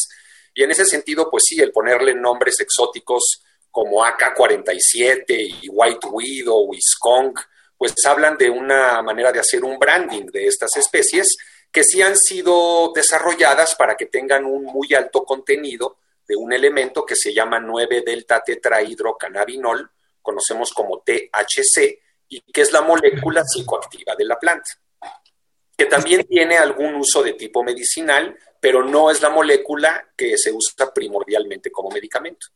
y 0.58 0.64
en 0.64 0.72
ese 0.72 0.86
sentido, 0.86 1.30
pues 1.30 1.44
sí, 1.46 1.62
el 1.62 1.72
ponerle 1.72 2.16
nombres 2.16 2.60
exóticos 2.60 3.44
como 3.78 4.04
AK-47 4.04 5.60
y 5.62 5.70
White 5.70 6.08
Widow 6.08 6.74
y 6.74 6.82
Skunk, 6.82 7.40
pues 7.78 7.94
hablan 8.08 8.36
de 8.36 8.50
una 8.50 9.04
manera 9.04 9.32
de 9.32 9.40
hacer 9.40 9.64
un 9.64 9.78
branding 9.78 10.26
de 10.32 10.48
estas 10.48 10.76
especies 10.78 11.38
que 11.72 11.84
sí 11.84 12.02
han 12.02 12.18
sido 12.18 12.92
desarrolladas 12.96 13.76
para 13.76 13.96
que 13.96 14.08
tengan 14.08 14.46
un 14.46 14.64
muy 14.64 14.96
alto 14.96 15.24
contenido 15.24 16.00
de 16.28 16.36
un 16.36 16.54
elemento 16.54 17.06
que 17.06 17.16
se 17.16 17.32
llama 17.32 17.60
9-delta 17.60 18.42
tetrahidrocannabinol, 18.44 19.92
conocemos 20.24 20.74
como 20.74 21.04
THC, 21.06 22.00
y 22.30 22.42
que 22.52 22.62
es 22.62 22.72
la 22.72 22.82
molécula 22.82 23.44
psicoactiva 23.46 24.16
de 24.16 24.26
la 24.26 24.40
planta, 24.40 24.72
que 25.78 25.86
también 25.86 26.26
tiene 26.26 26.58
algún 26.58 26.96
uso 26.96 27.22
de 27.22 27.34
tipo 27.34 27.64
medicinal, 27.64 28.36
pero 28.60 28.84
no 28.84 29.12
es 29.12 29.22
la 29.22 29.30
molécula 29.30 30.14
que 30.18 30.36
se 30.36 30.52
usa 30.52 30.92
primordialmente 30.92 31.70
como 31.70 31.92
medicamento. 31.92 32.48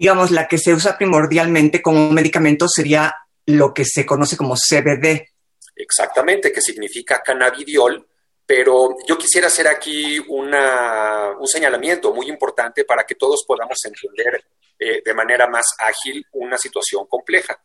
Digamos, 0.00 0.30
la 0.30 0.48
que 0.48 0.56
se 0.56 0.72
usa 0.72 0.96
primordialmente 0.96 1.82
como 1.82 2.10
medicamento 2.10 2.66
sería 2.66 3.14
lo 3.44 3.74
que 3.74 3.84
se 3.84 4.06
conoce 4.06 4.34
como 4.34 4.54
CBD. 4.54 5.28
Exactamente, 5.76 6.50
que 6.50 6.62
significa 6.62 7.20
cannabidiol, 7.22 8.08
pero 8.46 8.96
yo 9.06 9.18
quisiera 9.18 9.48
hacer 9.48 9.68
aquí 9.68 10.18
un 10.18 10.56
señalamiento 11.46 12.14
muy 12.14 12.30
importante 12.30 12.86
para 12.86 13.04
que 13.04 13.14
todos 13.14 13.44
podamos 13.46 13.76
entender 13.84 14.42
eh, 14.78 15.02
de 15.04 15.12
manera 15.12 15.46
más 15.48 15.66
ágil 15.78 16.24
una 16.32 16.56
situación 16.56 17.04
compleja. 17.06 17.62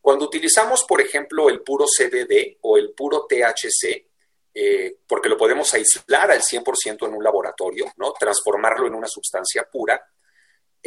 Cuando 0.00 0.24
utilizamos, 0.24 0.82
por 0.88 1.00
ejemplo, 1.00 1.48
el 1.48 1.60
puro 1.60 1.84
CBD 1.86 2.58
o 2.62 2.78
el 2.78 2.94
puro 2.94 3.28
THC, 3.28 4.08
eh, 4.52 4.96
porque 5.06 5.28
lo 5.28 5.36
podemos 5.36 5.72
aislar 5.72 6.32
al 6.32 6.42
100% 6.42 7.06
en 7.06 7.14
un 7.14 7.22
laboratorio, 7.22 7.92
¿no? 7.96 8.12
transformarlo 8.12 8.88
en 8.88 8.94
una 8.96 9.06
sustancia 9.06 9.68
pura, 9.70 10.04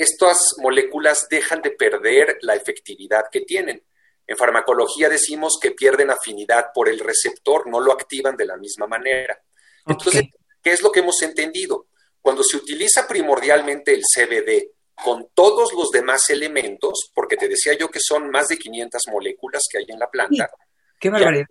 estas 0.01 0.56
moléculas 0.60 1.27
dejan 1.29 1.62
de 1.62 1.72
perder 1.72 2.38
la 2.41 2.56
efectividad 2.56 3.25
que 3.29 3.41
tienen. 3.41 3.84
En 4.25 4.38
farmacología 4.38 5.10
decimos 5.10 5.58
que 5.62 5.72
pierden 5.72 6.10
afinidad 6.10 6.68
por 6.74 6.88
el 6.88 7.00
receptor, 7.00 7.68
no 7.68 7.82
lo 7.82 7.91
activan 7.91 8.38
de 8.38 8.46
la 8.46 8.56
misma 8.56 8.88
manera. 8.88 9.38
Entonces, 9.86 10.24
¿qué 10.63 10.72
es 10.72 10.82
lo 10.82 10.91
que 10.91 11.01
hemos 11.01 11.22
entendido? 11.22 11.88
Cuando 12.22 12.44
se 12.44 12.56
utiliza 12.56 13.08
primordialmente 13.08 13.94
el 13.94 14.03
CBD 14.03 14.72
con 15.03 15.29
todos 15.34 15.74
los 15.74 15.89
demás 15.89 16.29
elementos, 16.29 17.12
porque 17.13 17.36
te 17.36 17.50
decía 17.50 17.74
yo 17.77 17.89
que 17.89 18.00
son 18.00 18.29
más 18.29 18.48
de 18.48 18.58
500 18.58 19.01
moléculas 19.12 19.63
que 19.70 19.79
hay 19.79 19.86
en 19.89 20.00
la 20.00 20.10
planta. 20.10 20.50
¡Qué 20.98 21.10
barbaridad! 21.10 21.46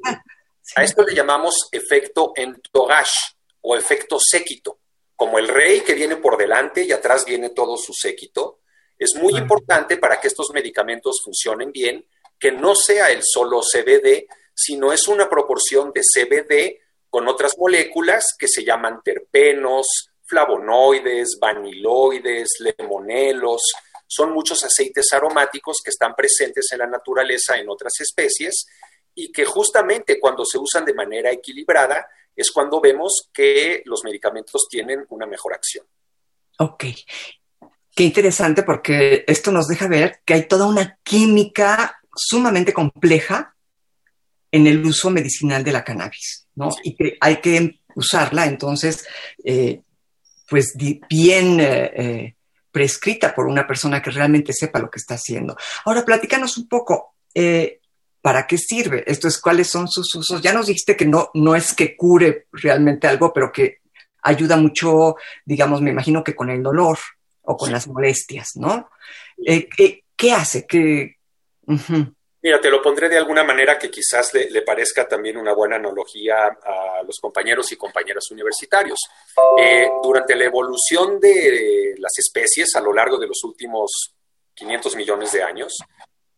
A 0.74 0.84
esto 0.84 1.02
le 1.02 1.14
llamamos 1.14 1.68
efecto 1.72 2.32
entourage 2.34 3.34
o 3.60 3.76
efecto 3.76 4.18
séquito. 4.18 4.78
Como 5.18 5.40
el 5.40 5.48
rey 5.48 5.80
que 5.80 5.94
viene 5.94 6.14
por 6.14 6.38
delante 6.38 6.84
y 6.84 6.92
atrás 6.92 7.24
viene 7.24 7.50
todo 7.50 7.76
su 7.76 7.92
séquito, 7.92 8.60
es 8.96 9.16
muy 9.16 9.36
importante 9.36 9.96
para 9.96 10.20
que 10.20 10.28
estos 10.28 10.50
medicamentos 10.54 11.20
funcionen 11.24 11.72
bien 11.72 12.06
que 12.38 12.52
no 12.52 12.76
sea 12.76 13.10
el 13.10 13.22
solo 13.24 13.60
CBD, 13.60 14.28
sino 14.54 14.92
es 14.92 15.08
una 15.08 15.28
proporción 15.28 15.90
de 15.92 16.02
CBD 16.02 16.78
con 17.10 17.26
otras 17.26 17.58
moléculas 17.58 18.36
que 18.38 18.46
se 18.46 18.62
llaman 18.62 19.02
terpenos, 19.02 19.88
flavonoides, 20.24 21.36
vaniloides, 21.40 22.50
lemonelos. 22.60 23.62
Son 24.06 24.30
muchos 24.30 24.62
aceites 24.62 25.12
aromáticos 25.12 25.78
que 25.82 25.90
están 25.90 26.14
presentes 26.14 26.68
en 26.70 26.78
la 26.78 26.86
naturaleza 26.86 27.58
en 27.58 27.68
otras 27.68 27.94
especies 27.98 28.68
y 29.16 29.32
que 29.32 29.44
justamente 29.44 30.20
cuando 30.20 30.44
se 30.44 30.58
usan 30.58 30.84
de 30.84 30.94
manera 30.94 31.32
equilibrada 31.32 32.06
es 32.38 32.52
cuando 32.52 32.80
vemos 32.80 33.28
que 33.32 33.82
los 33.84 34.04
medicamentos 34.04 34.68
tienen 34.70 35.04
una 35.08 35.26
mejor 35.26 35.54
acción. 35.54 35.84
Ok. 36.58 36.84
Qué 37.94 38.04
interesante 38.04 38.62
porque 38.62 39.24
esto 39.26 39.50
nos 39.50 39.66
deja 39.66 39.88
ver 39.88 40.20
que 40.24 40.34
hay 40.34 40.46
toda 40.46 40.66
una 40.66 40.98
química 41.02 41.98
sumamente 42.14 42.72
compleja 42.72 43.56
en 44.52 44.68
el 44.68 44.84
uso 44.84 45.10
medicinal 45.10 45.64
de 45.64 45.72
la 45.72 45.82
cannabis, 45.82 46.46
¿no? 46.54 46.70
Y 46.84 46.94
que 46.94 47.16
hay 47.20 47.40
que 47.40 47.80
usarla 47.96 48.46
entonces, 48.46 49.04
eh, 49.44 49.82
pues 50.48 50.74
bien 50.76 51.60
eh, 51.60 51.92
eh, 51.96 52.34
prescrita 52.70 53.34
por 53.34 53.46
una 53.46 53.66
persona 53.66 54.00
que 54.00 54.10
realmente 54.10 54.52
sepa 54.52 54.78
lo 54.78 54.90
que 54.90 54.98
está 54.98 55.14
haciendo. 55.14 55.56
Ahora, 55.84 56.04
platícanos 56.04 56.56
un 56.56 56.68
poco. 56.68 57.14
¿Para 58.28 58.46
qué 58.46 58.58
sirve? 58.58 59.04
Esto 59.06 59.26
es, 59.26 59.40
¿cuáles 59.40 59.70
son 59.70 59.88
sus 59.88 60.14
usos? 60.14 60.42
Ya 60.42 60.52
nos 60.52 60.66
dijiste 60.66 60.94
que 60.94 61.06
no, 61.06 61.30
no 61.32 61.56
es 61.56 61.72
que 61.72 61.96
cure 61.96 62.46
realmente 62.52 63.06
algo, 63.06 63.32
pero 63.32 63.50
que 63.50 63.78
ayuda 64.20 64.58
mucho, 64.58 65.16
digamos, 65.46 65.80
me 65.80 65.92
imagino 65.92 66.22
que 66.22 66.34
con 66.34 66.50
el 66.50 66.62
dolor 66.62 66.98
o 67.40 67.56
con 67.56 67.72
las 67.72 67.88
molestias, 67.88 68.48
¿no? 68.56 68.90
Eh, 69.46 69.66
¿qué, 70.14 70.32
hace? 70.32 70.66
Mira, 72.42 72.60
te 72.60 72.70
lo 72.70 72.82
pondré 72.82 73.08
de 73.08 73.16
alguna 73.16 73.44
manera 73.44 73.78
que 73.78 73.90
quizás 73.90 74.34
le, 74.34 74.60
parezca 74.60 75.08
también 75.08 75.38
una 75.38 75.54
buena 75.54 75.76
analogía 75.76 76.48
a 76.48 77.02
los 77.06 77.16
compañeros 77.22 77.72
y 77.72 77.76
compañeras 77.76 78.30
universitarios. 78.30 78.98
Eh, 79.58 79.88
durante 80.02 80.36
la 80.36 80.44
evolución 80.44 81.18
de 81.18 81.94
las 81.96 82.12
especies 82.18 82.76
a 82.76 82.82
lo 82.82 82.92
largo 82.92 83.16
de 83.16 83.28
los 83.28 83.42
últimos 83.42 84.12
500 84.52 84.96
millones 84.96 85.32
de 85.32 85.42
años, 85.42 85.78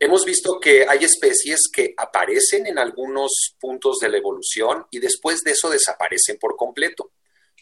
hemos 0.00 0.24
visto 0.24 0.58
que 0.58 0.86
hay 0.88 1.04
especies 1.04 1.68
que 1.72 1.94
aparecen 1.96 2.66
en 2.66 2.78
algunos 2.78 3.54
puntos 3.60 3.98
de 3.98 4.08
la 4.08 4.16
evolución 4.16 4.86
y 4.90 4.98
después 4.98 5.42
de 5.42 5.52
eso 5.52 5.68
desaparecen 5.68 6.38
por 6.38 6.56
completo. 6.56 7.12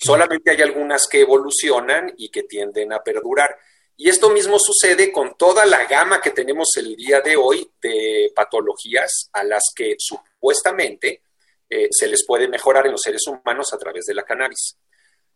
Solamente 0.00 0.52
hay 0.52 0.62
algunas 0.62 1.08
que 1.08 1.20
evolucionan 1.20 2.14
y 2.16 2.28
que 2.30 2.44
tienden 2.44 2.92
a 2.92 3.02
perdurar. 3.02 3.58
Y 3.96 4.08
esto 4.08 4.30
mismo 4.30 4.60
sucede 4.60 5.10
con 5.10 5.36
toda 5.36 5.66
la 5.66 5.84
gama 5.86 6.20
que 6.20 6.30
tenemos 6.30 6.68
el 6.76 6.94
día 6.94 7.20
de 7.20 7.34
hoy 7.34 7.68
de 7.82 8.30
patologías 8.32 9.28
a 9.32 9.42
las 9.42 9.64
que 9.74 9.96
supuestamente 9.98 11.22
eh, 11.68 11.88
se 11.90 12.06
les 12.06 12.24
puede 12.24 12.46
mejorar 12.46 12.86
en 12.86 12.92
los 12.92 13.02
seres 13.02 13.26
humanos 13.26 13.72
a 13.72 13.78
través 13.78 14.06
de 14.06 14.14
la 14.14 14.22
cannabis. 14.22 14.78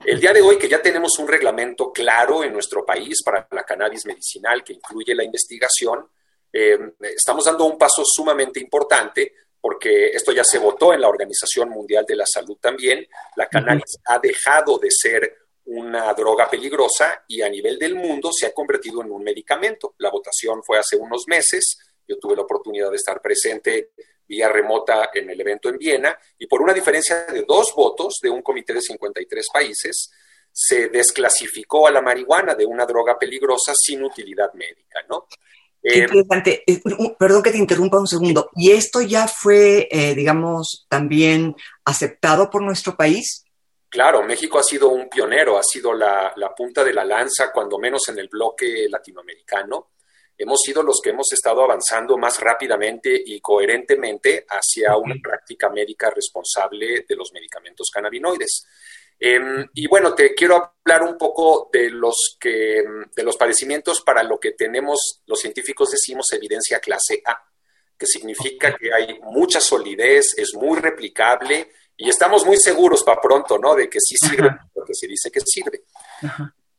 El 0.05 0.21
día 0.21 0.33
de 0.33 0.43
hoy 0.43 0.59
que 0.59 0.69
ya 0.69 0.81
tenemos 0.81 1.19
un 1.19 1.27
reglamento 1.27 1.93
claro 1.93 2.45
en 2.45 2.53
nuestro 2.53 2.87
país 2.87 3.21
para 3.25 3.49
la 3.51 3.65
cannabis 3.65 4.07
medicinal 4.07 4.63
que 4.63 4.75
incluye 4.75 5.13
la 5.15 5.25
investigación, 5.25 6.09
eh, 6.53 6.79
estamos 7.01 7.45
dando 7.45 7.65
un 7.65 7.79
paso 7.79 8.03
sumamente 8.05 8.61
importante 8.61 9.33
porque 9.61 10.07
esto 10.07 10.33
ya 10.33 10.43
se 10.43 10.59
votó 10.59 10.93
en 10.93 11.01
la 11.01 11.09
Organización 11.09 11.71
Mundial 11.71 12.05
de 12.05 12.17
la 12.17 12.27
Salud 12.27 12.59
también. 12.61 13.07
La 13.37 13.49
cannabis 13.49 13.99
ha 14.07 14.19
dejado 14.19 14.79
de 14.79 14.91
ser 14.91 15.37
una 15.67 16.13
droga 16.15 16.51
peligrosa 16.51 17.25
y 17.29 17.43
a 17.43 17.49
nivel 17.49 17.79
del 17.79 17.95
mundo 17.95 18.31
se 18.33 18.47
ha 18.47 18.53
convertido 18.53 19.03
en 19.03 19.13
un 19.13 19.23
medicamento. 19.23 19.95
La 19.99 20.11
votación 20.11 20.63
fue 20.65 20.79
hace 20.79 20.97
unos 20.97 21.25
meses. 21.29 21.79
Yo 22.09 22.19
tuve 22.19 22.35
la 22.35 22.43
oportunidad 22.43 22.91
de 22.91 22.97
estar 22.97 23.23
presente 23.23 23.93
vía 24.27 24.49
remota 24.49 25.11
en 25.15 25.31
el 25.31 25.41
evento 25.41 25.69
en 25.69 25.79
Viena 25.79 26.19
y 26.39 26.47
por 26.47 26.61
una 26.61 26.73
diferencia 26.73 27.25
de 27.27 27.45
dos 27.47 27.73
votos 27.77 28.19
de 28.21 28.31
un 28.31 28.43
comité 28.43 28.73
de 28.73 28.81
53 28.81 29.47
países, 29.53 30.11
se 30.51 30.89
desclasificó 30.89 31.87
a 31.87 31.91
la 31.91 32.03
marihuana 32.03 32.55
de 32.55 32.67
una 32.67 32.85
droga 32.85 33.19
peligrosa 33.19 33.73
sin 33.75 34.03
utilidad 34.05 34.53
médica, 34.55 35.03
¿no? 35.09 35.27
Qué 35.83 35.99
interesante. 35.99 36.65
Perdón 37.19 37.43
que 37.43 37.51
te 37.51 37.59
interrumpa 37.59 37.99
un 37.99 38.07
segundo. 38.07 38.51
¿Y 38.55 38.71
esto 38.71 39.03
ya 39.03 39.27
fue, 39.27 39.89
digamos, 40.15 40.87
también 40.89 41.57
aceptado 41.85 42.51
por 42.51 42.63
nuestro 42.63 42.97
país? 42.97 43.45
Claro, 43.93 44.23
México 44.23 44.59
ha 44.59 44.63
sido 44.63 44.89
un 44.89 45.11
pionero, 45.11 45.59
ha 45.59 45.63
sido 45.63 45.93
la, 45.93 46.33
punta 46.57 46.83
de 46.83 46.95
la 46.95 47.05
lanza, 47.05 47.53
cuando 47.53 47.79
menos 47.79 48.09
en 48.09 48.19
el 48.19 48.29
bloque 48.29 48.87
latinoamericano. 48.89 49.91
Hemos 50.39 50.61
sido 50.65 50.83
los 50.83 50.99
que 51.03 51.11
hemos 51.11 51.31
estado 51.31 51.63
avanzando 51.63 52.17
más 52.17 52.41
rápidamente 52.41 53.23
y 53.23 53.39
coherentemente 53.41 54.47
hacia 54.49 54.97
una 54.97 55.17
práctica 55.23 55.69
médica 55.69 56.09
responsable 56.09 57.05
de 57.07 57.17
los 57.17 57.35
medicamentos 57.35 57.91
cannabinoides. 57.93 58.67
Em, 59.25 59.69
y 59.75 59.87
bueno, 59.87 60.17
te 60.17 60.35
quiero 60.35 60.75
hablar 60.85 61.09
un 61.09 61.17
poco 61.17 61.71
de 61.73 61.91
los, 61.91 62.37
que, 62.41 62.83
de 63.15 63.23
los 63.23 63.37
padecimientos 63.37 64.01
para 64.01 64.25
lo 64.25 64.41
que 64.41 64.51
tenemos, 64.51 65.23
los 65.27 65.39
científicos 65.39 65.93
decimos, 65.93 66.33
evidencia 66.33 66.81
clase 66.81 67.23
A, 67.25 67.41
que 67.97 68.05
significa 68.05 68.75
que 68.75 68.93
hay 68.93 69.21
mucha 69.21 69.61
solidez, 69.61 70.37
es 70.37 70.55
muy 70.55 70.81
replicable 70.81 71.71
y 71.97 72.09
estamos 72.09 72.45
muy 72.45 72.57
seguros 72.57 73.05
para 73.05 73.21
pronto, 73.21 73.59
¿no? 73.59 73.77
De 73.77 73.89
que 73.89 74.01
sí 74.01 74.17
sirve 74.17 74.51
lo 74.75 74.85
que 74.85 74.93
se 74.93 75.07
dice 75.07 75.31
que 75.31 75.39
sirve. 75.39 75.85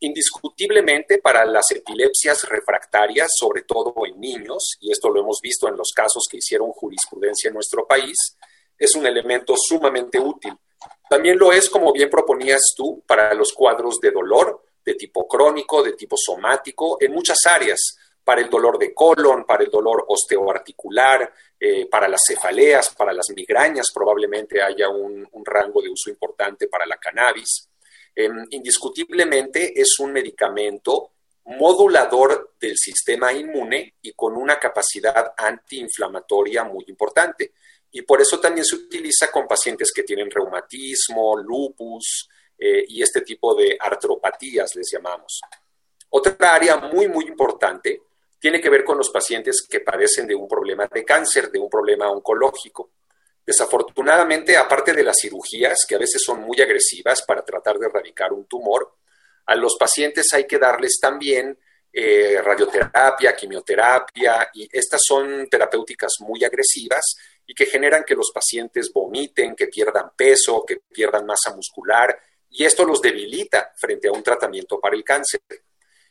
Indiscutiblemente 0.01 1.19
para 1.19 1.45
las 1.45 1.71
epilepsias 1.71 2.43
refractarias, 2.49 3.29
sobre 3.39 3.61
todo 3.61 3.93
en 4.05 4.19
niños, 4.19 4.75
y 4.81 4.91
esto 4.91 5.09
lo 5.09 5.21
hemos 5.21 5.39
visto 5.41 5.69
en 5.69 5.77
los 5.77 5.93
casos 5.95 6.27
que 6.29 6.39
hicieron 6.39 6.73
jurisprudencia 6.73 7.47
en 7.47 7.53
nuestro 7.53 7.87
país, 7.87 8.17
es 8.77 8.95
un 8.95 9.05
elemento 9.05 9.55
sumamente 9.55 10.19
útil. 10.19 10.53
También 11.09 11.37
lo 11.37 11.51
es, 11.51 11.69
como 11.69 11.91
bien 11.91 12.09
proponías 12.09 12.61
tú, 12.75 13.03
para 13.05 13.33
los 13.33 13.53
cuadros 13.53 13.99
de 13.99 14.11
dolor 14.11 14.63
de 14.83 14.95
tipo 14.95 15.27
crónico, 15.27 15.83
de 15.83 15.93
tipo 15.93 16.15
somático, 16.17 16.97
en 16.99 17.13
muchas 17.13 17.37
áreas, 17.45 17.97
para 18.23 18.41
el 18.41 18.49
dolor 18.49 18.77
de 18.77 18.93
colon, 18.93 19.45
para 19.45 19.63
el 19.63 19.69
dolor 19.69 20.05
osteoarticular, 20.07 21.33
eh, 21.59 21.87
para 21.87 22.07
las 22.07 22.21
cefaleas, 22.27 22.93
para 22.95 23.13
las 23.13 23.27
migrañas, 23.35 23.87
probablemente 23.93 24.61
haya 24.61 24.89
un, 24.89 25.27
rango 25.45 25.81
de 25.81 25.89
uso 25.89 26.09
importante 26.09 26.67
para 26.67 26.85
la 26.85 26.97
cannabis. 26.97 27.69
Em, 28.15 28.45
indiscutiblemente 28.51 29.79
es 29.79 29.99
un 29.99 30.13
medicamento 30.13 31.11
modulador 31.45 32.53
del 32.59 32.77
sistema 32.77 33.33
inmune 33.33 33.95
y 34.01 34.13
con 34.13 34.37
una 34.37 34.57
capacidad 34.57 35.33
antiinflamatoria 35.37 36.63
muy 36.63 36.85
importante. 36.87 37.51
Y 37.95 38.01
por 38.01 38.19
eso 38.19 38.39
también 38.39 38.65
se 38.65 38.75
utiliza 38.75 39.31
con 39.31 39.47
pacientes 39.47 39.91
que 39.93 40.03
tienen 40.03 40.29
reumatismo, 40.29 41.37
lupus 41.37 42.27
eh, 42.57 42.83
y 42.87 43.03
este 43.03 43.21
tipo 43.21 43.53
de 43.53 43.77
artropatías, 43.79 44.75
les 44.75 44.91
llamamos. 44.91 45.39
Otra 46.09 46.55
área 46.55 46.77
muy, 46.77 47.07
muy 47.07 47.25
importante 47.25 48.01
tiene 48.39 48.59
que 48.59 48.69
ver 48.69 48.83
con 48.83 48.97
los 48.97 49.11
pacientes 49.11 49.65
que 49.69 49.79
padecen 49.79 50.25
de 50.25 50.35
un 50.35 50.47
problema 50.47 50.87
de 50.91 51.05
cáncer, 51.05 51.51
de 51.51 51.59
un 51.59 51.69
problema 51.69 52.09
oncológico. 52.09 52.91
Desafortunadamente, 53.45 54.57
aparte 54.57 54.93
de 54.93 55.03
las 55.03 55.17
cirugías, 55.21 55.85
que 55.87 55.95
a 55.95 55.99
veces 55.99 56.21
son 56.23 56.41
muy 56.41 56.59
agresivas 56.61 57.21
para 57.21 57.45
tratar 57.45 57.77
de 57.77 57.85
erradicar 57.85 58.33
un 58.33 58.45
tumor, 58.45 58.95
a 59.45 59.55
los 59.55 59.75
pacientes 59.77 60.33
hay 60.33 60.47
que 60.47 60.57
darles 60.57 60.97
también 60.99 61.57
eh, 61.91 62.41
radioterapia, 62.41 63.35
quimioterapia, 63.35 64.49
y 64.55 64.67
estas 64.71 65.01
son 65.07 65.47
terapéuticas 65.47 66.13
muy 66.21 66.43
agresivas 66.43 67.15
y 67.45 67.53
que 67.53 67.65
generan 67.65 68.03
que 68.05 68.15
los 68.15 68.31
pacientes 68.33 68.91
vomiten, 68.93 69.55
que 69.55 69.67
pierdan 69.67 70.11
peso, 70.15 70.63
que 70.65 70.77
pierdan 70.93 71.25
masa 71.25 71.55
muscular, 71.55 72.17
y 72.49 72.63
esto 72.65 72.85
los 72.85 73.01
debilita 73.01 73.73
frente 73.75 74.07
a 74.07 74.11
un 74.11 74.23
tratamiento 74.23 74.79
para 74.79 74.95
el 74.95 75.03
cáncer. 75.03 75.41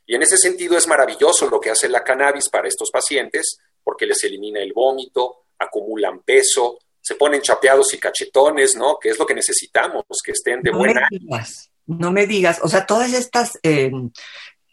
Y 0.05 0.15
en 0.17 0.23
ese 0.23 0.37
sentido 0.37 0.77
es 0.77 0.89
maravilloso 0.89 1.49
lo 1.49 1.61
que 1.61 1.71
hace 1.71 1.89
la 1.89 2.03
cannabis 2.03 2.49
para 2.49 2.69
estos 2.69 2.91
pacientes, 2.91 3.59
porque 3.83 4.07
les 4.07 4.23
elimina 4.25 4.61
el 4.61 4.73
vómito, 4.73 5.47
acumulan 5.59 6.23
peso, 6.23 6.79
se 7.01 7.15
ponen 7.15 7.41
chapeados 7.41 7.95
y 7.95 7.99
cachetones, 7.99 8.77
¿no? 8.77 8.99
Que 9.01 9.11
es 9.11 9.19
lo 9.19 9.27
que 9.27 9.35
necesitamos, 9.35 10.05
que 10.25 10.33
estén 10.33 10.63
de 10.63 10.71
no 10.71 10.79
buena. 10.79 11.09
Me 11.11 11.19
digas, 11.19 11.71
no 11.87 12.13
me 12.13 12.27
digas, 12.27 12.61
o 12.63 12.69
sea, 12.69 12.87
todas 12.87 13.13
estas, 13.13 13.59
em, 13.63 14.11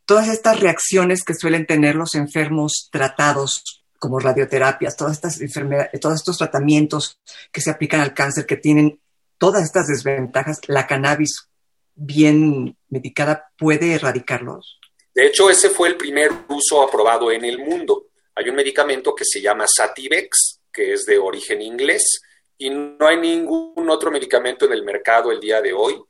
todas 0.05 0.27
estas 0.27 0.59
reacciones 0.59 1.23
que 1.23 1.33
suelen 1.33 1.65
tener 1.65 1.95
los 1.95 2.15
enfermos 2.15 2.89
tratados 2.91 3.78
como 3.99 4.19
radioterapias, 4.19 4.95
todas 4.95 5.13
estas 5.13 5.41
enfermedades, 5.41 5.99
todos 5.99 6.15
estos 6.15 6.37
tratamientos 6.37 7.19
que 7.51 7.61
se 7.61 7.69
aplican 7.69 8.01
al 8.01 8.13
cáncer 8.13 8.45
que 8.45 8.57
tienen 8.57 8.99
todas 9.37 9.63
estas 9.63 9.87
desventajas, 9.87 10.61
la 10.67 10.87
cannabis 10.87 11.49
bien 11.95 12.77
medicada 12.87 13.51
puede 13.57 13.93
erradicarlos. 13.93 14.79
De 15.13 15.27
hecho, 15.27 15.49
ese 15.49 15.69
fue 15.69 15.89
el 15.89 15.97
primer 15.97 16.31
uso 16.47 16.81
aprobado 16.81 17.31
en 17.31 17.43
el 17.43 17.59
mundo. 17.59 18.07
Hay 18.35 18.49
un 18.49 18.55
medicamento 18.55 19.13
que 19.13 19.25
se 19.25 19.41
llama 19.41 19.65
Sativex, 19.67 20.61
que 20.71 20.93
es 20.93 21.05
de 21.05 21.17
origen 21.17 21.61
inglés, 21.61 22.21
y 22.57 22.69
no 22.69 23.07
hay 23.07 23.17
ningún 23.17 23.89
otro 23.89 24.11
medicamento 24.11 24.65
en 24.65 24.73
el 24.73 24.83
mercado 24.83 25.31
el 25.31 25.39
día 25.39 25.61
de 25.61 25.73
hoy 25.73 26.01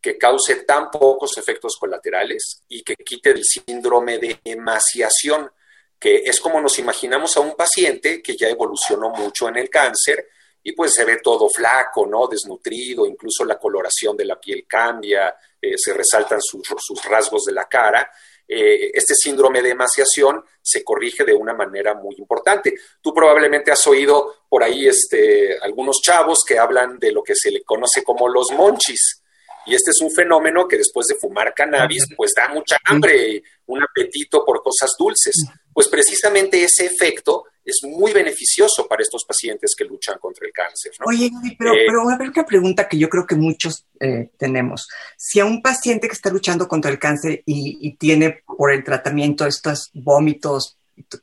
que 0.00 0.16
cause 0.16 0.64
tan 0.66 0.90
pocos 0.90 1.36
efectos 1.38 1.76
colaterales 1.78 2.62
y 2.68 2.82
que 2.82 2.94
quite 2.96 3.30
el 3.30 3.42
síndrome 3.44 4.18
de 4.18 4.40
emaciación, 4.44 5.50
que 5.98 6.16
es 6.24 6.40
como 6.40 6.60
nos 6.60 6.78
imaginamos 6.78 7.36
a 7.36 7.40
un 7.40 7.54
paciente 7.54 8.22
que 8.22 8.36
ya 8.36 8.48
evolucionó 8.48 9.10
mucho 9.10 9.48
en 9.48 9.56
el 9.56 9.68
cáncer 9.68 10.28
y 10.62 10.72
pues 10.72 10.92
se 10.94 11.04
ve 11.04 11.18
todo 11.22 11.48
flaco, 11.48 12.06
¿no? 12.06 12.26
Desnutrido, 12.26 13.06
incluso 13.06 13.44
la 13.44 13.58
coloración 13.58 14.16
de 14.16 14.24
la 14.24 14.38
piel 14.38 14.64
cambia, 14.68 15.34
eh, 15.60 15.74
se 15.76 15.92
resaltan 15.92 16.40
sus, 16.40 16.62
rasgos 17.04 17.44
de 17.44 17.52
la 17.52 17.66
cara 17.66 18.08
eh, 18.50 18.92
este 18.94 19.14
síndrome 19.14 19.60
de 19.60 19.70
emaciación 19.70 20.42
se 20.62 20.82
corrige 20.82 21.24
de 21.24 21.34
una 21.34 21.52
manera 21.52 21.92
muy 21.94 22.14
importante. 22.16 22.74
Tú 23.02 23.12
probablemente 23.12 23.70
has 23.70 23.86
oído 23.86 24.36
por 24.48 24.62
ahí 24.62 24.88
este, 24.88 25.58
algunos 25.58 26.00
chavos 26.00 26.38
que 26.46 26.58
hablan 26.58 26.98
de 26.98 27.12
lo 27.12 27.22
que 27.22 27.34
se 27.36 27.50
le 27.50 27.62
conoce 27.62 28.02
como 28.02 28.26
los 28.26 28.46
monchis. 28.52 29.22
Y 29.68 29.74
este 29.74 29.90
es 29.90 30.00
un 30.00 30.10
fenómeno 30.10 30.66
que 30.66 30.78
después 30.78 31.06
de 31.06 31.16
fumar 31.16 31.52
cannabis, 31.54 32.06
pues 32.16 32.32
da 32.34 32.48
mucha 32.48 32.78
hambre, 32.84 33.42
un 33.66 33.82
apetito 33.82 34.44
por 34.44 34.62
cosas 34.62 34.92
dulces. 34.98 35.44
Pues 35.72 35.88
precisamente 35.88 36.64
ese 36.64 36.86
efecto 36.86 37.44
es 37.68 37.80
muy 37.84 38.12
beneficioso 38.14 38.88
para 38.88 39.02
estos 39.02 39.24
pacientes 39.26 39.74
que 39.76 39.84
luchan 39.84 40.18
contra 40.18 40.46
el 40.46 40.52
cáncer. 40.52 40.92
Oye, 41.04 41.30
pero, 41.58 41.74
eh, 41.74 41.84
pero 41.86 42.08
a 42.08 42.16
ver 42.16 42.30
una 42.30 42.46
pregunta 42.46 42.88
que 42.88 42.96
yo 42.96 43.10
creo 43.10 43.26
que 43.26 43.34
muchos 43.34 43.84
eh, 44.00 44.30
tenemos. 44.38 44.88
Si 45.16 45.38
a 45.38 45.44
un 45.44 45.60
paciente 45.60 46.08
que 46.08 46.14
está 46.14 46.30
luchando 46.30 46.66
contra 46.66 46.90
el 46.90 46.98
cáncer 46.98 47.42
y, 47.44 47.96
tiene 47.98 48.42
por 48.46 48.72
el 48.72 48.82
tratamiento 48.82 49.46
estos 49.46 49.90
vómitos, 49.92 50.78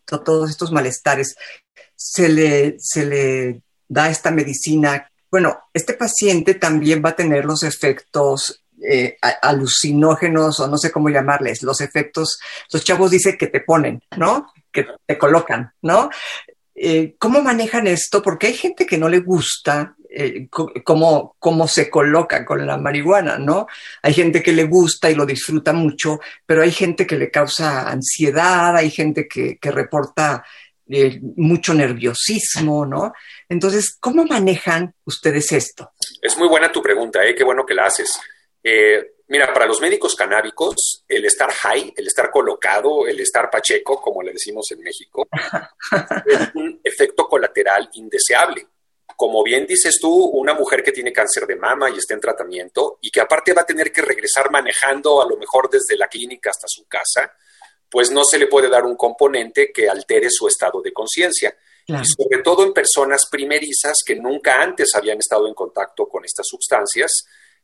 todos 0.08 0.52
estos 0.52 0.72
malestares, 0.72 1.36
se 1.96 2.30
le, 2.30 2.76
se 2.78 3.06
le 3.06 3.62
da 3.88 4.10
esta 4.10 4.30
medicina, 4.30 5.10
bueno, 5.36 5.66
este 5.74 5.96
paciente 5.96 6.54
también 6.54 7.02
va 7.04 7.10
a 7.10 7.16
tener 7.18 7.44
los 7.44 7.64
efectos 7.64 8.64
eh, 8.82 9.18
alucinógenos 9.42 10.62
o 10.62 10.68
no 10.70 10.78
sé 10.78 10.94
cómo 10.94 11.10
llamarles, 11.10 11.62
los 11.62 11.82
efectos, 11.82 12.40
los 12.72 12.86
chavos 12.86 13.12
dicen 13.12 13.36
que 13.38 13.48
te 13.48 13.60
ponen, 13.60 14.02
¿no? 14.16 14.54
Que 14.72 14.88
te 15.06 15.18
colocan, 15.18 15.74
¿no? 15.82 16.10
Eh, 16.74 17.16
¿Cómo 17.20 17.42
manejan 17.42 17.86
esto? 17.86 18.22
Porque 18.22 18.48
hay 18.48 18.54
gente 18.54 18.86
que 18.86 18.98
no 18.98 19.10
le 19.10 19.20
gusta 19.20 19.98
eh, 20.10 20.48
cómo, 20.86 21.36
cómo 21.38 21.68
se 21.68 21.90
coloca 21.90 22.46
con 22.46 22.66
la 22.66 22.78
marihuana, 22.78 23.38
¿no? 23.38 23.68
Hay 24.04 24.14
gente 24.14 24.42
que 24.42 24.54
le 24.54 24.64
gusta 24.64 25.12
y 25.12 25.16
lo 25.16 25.26
disfruta 25.26 25.74
mucho, 25.74 26.22
pero 26.46 26.62
hay 26.62 26.72
gente 26.72 27.06
que 27.06 27.18
le 27.18 27.30
causa 27.30 27.90
ansiedad, 27.90 28.74
hay 28.78 28.90
gente 28.90 29.28
que, 29.28 29.58
que 29.58 29.72
reporta 29.72 30.46
mucho 31.36 31.74
nerviosismo, 31.74 32.86
¿no? 32.86 33.12
Entonces, 33.50 33.98
¿cómo 34.00 34.26
manejan 34.26 34.96
ustedes 35.06 35.52
esto? 35.52 35.92
Es 36.22 36.38
muy 36.38 36.48
buena 36.48 36.72
tu 36.72 36.82
pregunta, 36.82 37.26
¿eh? 37.26 37.36
Qué 37.36 37.44
bueno 37.44 37.66
que 37.66 37.74
la 37.74 37.86
haces. 37.86 38.20
Eh, 38.64 39.16
mira, 39.28 39.54
para 39.54 39.68
los 39.68 39.80
médicos 39.80 40.16
canábicos, 40.16 41.04
el 41.08 41.26
estar 41.26 41.52
high, 41.52 41.94
el 41.96 42.08
estar 42.08 42.32
colocado, 42.32 43.08
el 43.08 43.20
estar 43.20 43.50
pacheco, 43.50 44.02
como 44.02 44.24
le 44.24 44.34
decimos 44.34 44.66
en 44.72 44.82
México, 44.82 45.28
es 46.26 46.50
un 46.56 46.80
efecto 46.84 47.28
colateral 47.28 47.90
indeseable. 47.94 48.68
Como 49.16 49.44
bien 49.44 49.66
dices 49.66 49.98
tú, 50.02 50.12
una 50.12 50.54
mujer 50.54 50.84
que 50.84 50.92
tiene 50.92 51.14
cáncer 51.14 51.46
de 51.46 51.56
mama 51.56 51.90
y 51.90 51.98
está 51.98 52.16
en 52.16 52.20
tratamiento 52.20 52.98
y 53.02 53.12
que 53.12 53.22
aparte 53.22 53.54
va 53.54 53.62
a 53.62 53.66
tener 53.66 53.92
que 53.92 54.02
regresar 54.02 54.52
manejando 54.52 55.22
a 55.22 55.28
lo 55.28 55.38
mejor 55.38 55.70
desde 55.70 55.96
la 55.96 56.08
clínica 56.08 56.50
hasta 56.50 56.68
su 56.68 56.86
casa, 56.86 57.32
pues 57.90 58.12
no 58.12 58.26
se 58.26 58.38
le 58.38 58.48
puede 58.48 58.68
dar 58.68 58.84
un 58.84 58.98
componente 58.98 59.72
que 59.72 59.88
altere 59.88 60.28
su 60.30 60.48
estado 60.48 60.82
de 60.82 60.92
conciencia. 60.92 61.56
Y 61.88 61.94
sobre 61.94 62.42
todo 62.42 62.64
en 62.64 62.74
personas 62.74 63.28
primerizas 63.30 63.98
que 64.06 64.16
nunca 64.16 64.62
antes 64.62 64.96
habían 64.96 65.20
estado 65.20 65.48
en 65.48 65.54
contacto 65.54 66.08
con 66.08 66.26
estas 66.26 66.48
sustancias, 66.48 67.12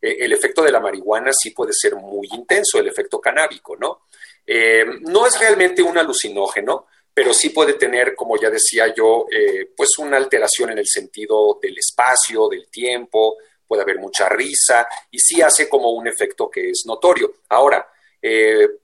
eh, 0.01 0.17
el 0.19 0.33
efecto 0.33 0.63
de 0.63 0.71
la 0.71 0.79
marihuana 0.79 1.31
sí 1.31 1.51
puede 1.51 1.73
ser 1.73 1.95
muy 1.95 2.27
intenso, 2.31 2.79
el 2.79 2.87
efecto 2.87 3.19
canábico, 3.19 3.75
¿no? 3.77 4.01
Eh, 4.45 4.85
no 5.01 5.27
es 5.27 5.39
realmente 5.39 5.81
un 5.81 5.97
alucinógeno, 5.97 6.87
pero 7.13 7.33
sí 7.33 7.49
puede 7.49 7.73
tener, 7.73 8.15
como 8.15 8.39
ya 8.39 8.49
decía 8.49 8.93
yo, 8.95 9.25
eh, 9.31 9.71
pues 9.75 9.89
una 9.99 10.17
alteración 10.17 10.71
en 10.71 10.79
el 10.79 10.87
sentido 10.87 11.59
del 11.61 11.77
espacio, 11.77 12.47
del 12.47 12.67
tiempo, 12.69 13.37
puede 13.67 13.83
haber 13.83 13.99
mucha 13.99 14.27
risa 14.29 14.87
y 15.11 15.19
sí 15.19 15.41
hace 15.41 15.69
como 15.69 15.91
un 15.91 16.07
efecto 16.07 16.49
que 16.49 16.69
es 16.69 16.83
notorio. 16.85 17.35
Ahora, 17.49 17.87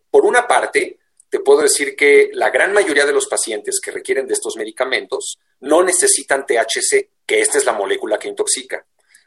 por 0.10 0.26
una 0.26 0.48
parte, 0.48 0.98
te 1.30 1.40
puedo 1.40 1.62
decir 1.62 1.96
que 1.96 2.30
la 2.34 2.50
gran 2.50 2.74
mayoría 2.74 3.06
de 3.06 3.14
los 3.14 3.28
pacientes 3.28 3.80
que 3.84 3.92
requieren 3.92 4.28
de 4.28 4.34
estos 4.34 4.56
medicamentos 4.56 5.38
no 5.60 5.84
necesitan 5.84 6.46
THC, 6.46 7.10
que 7.26 7.42
esta 7.42 7.58
es 7.58 7.66
la 7.66 7.74
molécula 7.74 8.18
que 8.18 8.30
intoxica. 8.30 8.86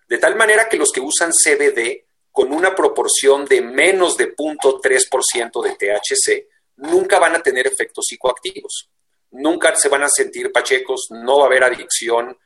De 0.09 0.19
tal 0.19 0.37
manera 0.37 0.69
que 0.69 0.77
los 0.77 0.91
que 0.91 1.01
usan 1.01 1.31
CBD 1.33 2.05
con 2.33 2.53
una 2.53 2.75
proporción 2.75 3.45
de 3.45 3.61
menos 3.61 4.17
de 4.17 4.35
0.3% 4.35 5.63
de 5.63 5.77
THC 5.77 6.49
nunca 6.77 7.19
van 7.19 7.37
a 7.37 7.43
tener 7.43 7.67
efectos 7.67 8.07
psicoactivos. 8.09 8.89
Nunca 9.33 9.75
se 9.77 9.89
van 9.89 10.03
a 10.03 10.09
sentir 10.09 10.51
pachecos, 10.51 11.09
no 11.11 11.39
va 11.39 11.45
a 11.45 11.47
haber 11.47 11.65
adicción, 11.65 12.37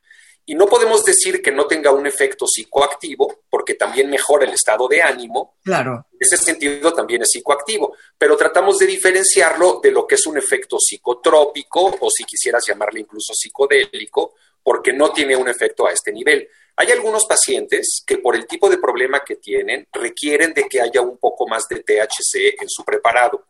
y 0.46 0.54
no 0.54 0.66
podemos 0.66 1.04
decir 1.04 1.40
que 1.40 1.50
no 1.50 1.66
tenga 1.66 1.90
un 1.90 2.06
efecto 2.06 2.46
psicoactivo, 2.46 3.44
porque 3.48 3.74
también 3.74 4.10
mejora 4.10 4.44
el 4.44 4.52
estado 4.52 4.86
de 4.88 5.02
ánimo. 5.02 5.56
Claro. 5.64 6.06
En 6.12 6.18
ese 6.20 6.36
sentido 6.36 6.92
también 6.92 7.22
es 7.22 7.30
psicoactivo, 7.30 7.96
pero 8.18 8.36
tratamos 8.36 8.78
de 8.78 8.86
diferenciarlo 8.86 9.80
de 9.82 9.90
lo 9.90 10.06
que 10.06 10.16
es 10.16 10.26
un 10.26 10.36
efecto 10.36 10.76
psicotrópico 10.78 11.96
o 12.00 12.10
si 12.10 12.24
quisieras 12.24 12.64
llamarle 12.66 13.00
incluso 13.00 13.32
psicodélico, 13.32 14.34
porque 14.62 14.92
no 14.92 15.12
tiene 15.12 15.34
un 15.36 15.48
efecto 15.48 15.86
a 15.86 15.92
este 15.92 16.12
nivel. 16.12 16.48
Hay 16.76 16.90
algunos 16.90 17.24
pacientes 17.26 18.02
que 18.06 18.18
por 18.18 18.34
el 18.34 18.46
tipo 18.46 18.68
de 18.68 18.78
problema 18.78 19.22
que 19.24 19.36
tienen 19.36 19.86
requieren 19.92 20.52
de 20.52 20.64
que 20.64 20.80
haya 20.80 21.00
un 21.00 21.18
poco 21.18 21.46
más 21.46 21.64
de 21.68 21.80
THC 21.80 22.60
en 22.60 22.68
su 22.68 22.84
preparado. 22.84 23.46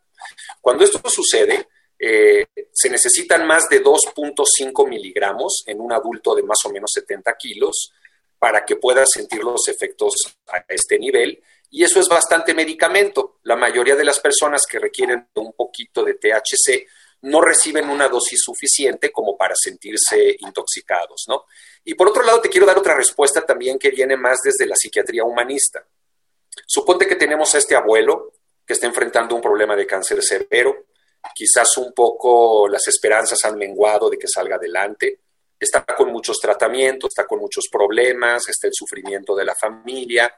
Cuando 0.60 0.84
esto 0.84 1.00
sucede, 1.08 1.68
eh, 2.06 2.46
se 2.70 2.90
necesitan 2.90 3.46
más 3.46 3.66
de 3.68 3.82
2.5 3.82 4.86
miligramos 4.86 5.62
en 5.66 5.80
un 5.80 5.90
adulto 5.90 6.34
de 6.34 6.42
más 6.42 6.58
o 6.66 6.70
menos 6.70 6.90
70 6.92 7.34
kilos 7.38 7.92
para 8.38 8.64
que 8.64 8.76
pueda 8.76 9.06
sentir 9.06 9.42
los 9.42 9.68
efectos 9.68 10.12
a 10.48 10.64
este 10.68 10.98
nivel. 10.98 11.42
Y 11.70 11.82
eso 11.82 11.98
es 12.00 12.08
bastante 12.08 12.52
medicamento. 12.52 13.38
La 13.44 13.56
mayoría 13.56 13.96
de 13.96 14.04
las 14.04 14.20
personas 14.20 14.66
que 14.68 14.78
requieren 14.78 15.28
un 15.36 15.54
poquito 15.54 16.04
de 16.04 16.14
THC 16.14 16.86
no 17.22 17.40
reciben 17.40 17.88
una 17.88 18.08
dosis 18.08 18.40
suficiente 18.42 19.10
como 19.10 19.34
para 19.34 19.54
sentirse 19.56 20.36
intoxicados, 20.40 21.24
¿no? 21.26 21.44
Y 21.84 21.94
por 21.94 22.08
otro 22.08 22.22
lado, 22.22 22.42
te 22.42 22.50
quiero 22.50 22.66
dar 22.66 22.76
otra 22.76 22.94
respuesta 22.94 23.46
también 23.46 23.78
que 23.78 23.90
viene 23.90 24.16
más 24.16 24.40
desde 24.44 24.66
la 24.66 24.76
psiquiatría 24.76 25.24
humanista. 25.24 25.86
Suponte 26.66 27.06
que 27.06 27.16
tenemos 27.16 27.54
a 27.54 27.58
este 27.58 27.74
abuelo 27.74 28.34
que 28.66 28.74
está 28.74 28.86
enfrentando 28.86 29.34
un 29.34 29.40
problema 29.40 29.74
de 29.74 29.86
cáncer 29.86 30.22
severo, 30.22 30.84
quizás 31.32 31.76
un 31.78 31.92
poco 31.92 32.68
las 32.68 32.86
esperanzas 32.88 33.38
han 33.44 33.56
menguado 33.56 34.10
de 34.10 34.18
que 34.18 34.28
salga 34.28 34.56
adelante, 34.56 35.20
está 35.58 35.84
con 35.84 36.10
muchos 36.12 36.38
tratamientos, 36.38 37.08
está 37.10 37.26
con 37.26 37.38
muchos 37.38 37.68
problemas, 37.70 38.48
está 38.48 38.66
el 38.66 38.74
sufrimiento 38.74 39.34
de 39.34 39.44
la 39.44 39.54
familia 39.54 40.32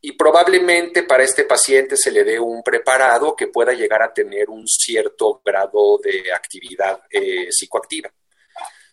y 0.00 0.12
probablemente 0.12 1.02
para 1.02 1.24
este 1.24 1.44
paciente 1.44 1.96
se 1.96 2.12
le 2.12 2.24
dé 2.24 2.38
un 2.38 2.62
preparado 2.62 3.34
que 3.34 3.48
pueda 3.48 3.72
llegar 3.72 4.02
a 4.02 4.12
tener 4.12 4.48
un 4.48 4.66
cierto 4.66 5.40
grado 5.44 5.98
de 6.02 6.32
actividad 6.32 7.00
eh, 7.10 7.48
psicoactiva. 7.50 8.10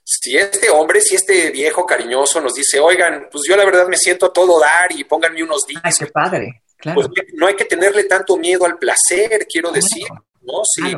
Si 0.04 0.38
este 0.38 0.70
hombre, 0.70 1.02
si 1.02 1.16
este 1.16 1.50
viejo 1.50 1.86
cariñoso 1.86 2.40
nos 2.40 2.54
dice, 2.54 2.80
oigan, 2.80 3.28
pues 3.32 3.44
yo 3.48 3.56
la 3.56 3.66
verdad 3.66 3.88
me 3.88 3.98
siento 3.98 4.28
a 4.28 4.34
todo 4.34 4.60
dar 4.60 4.92
y 4.92 5.04
pónganme 5.04 5.44
unos 5.44 5.66
días. 5.66 5.82
Ay, 5.84 5.94
qué 5.98 6.08
padre. 6.08 6.64
Pues 6.94 7.08
no 7.34 7.48
hay 7.48 7.56
que 7.56 7.66
tenerle 7.66 8.04
tanto 8.04 8.38
miedo 8.38 8.66
al 8.66 8.78
placer, 8.78 9.48
quiero 9.50 9.72
decir, 9.72 10.08
¿no? 10.42 10.62
Sí 10.64 10.96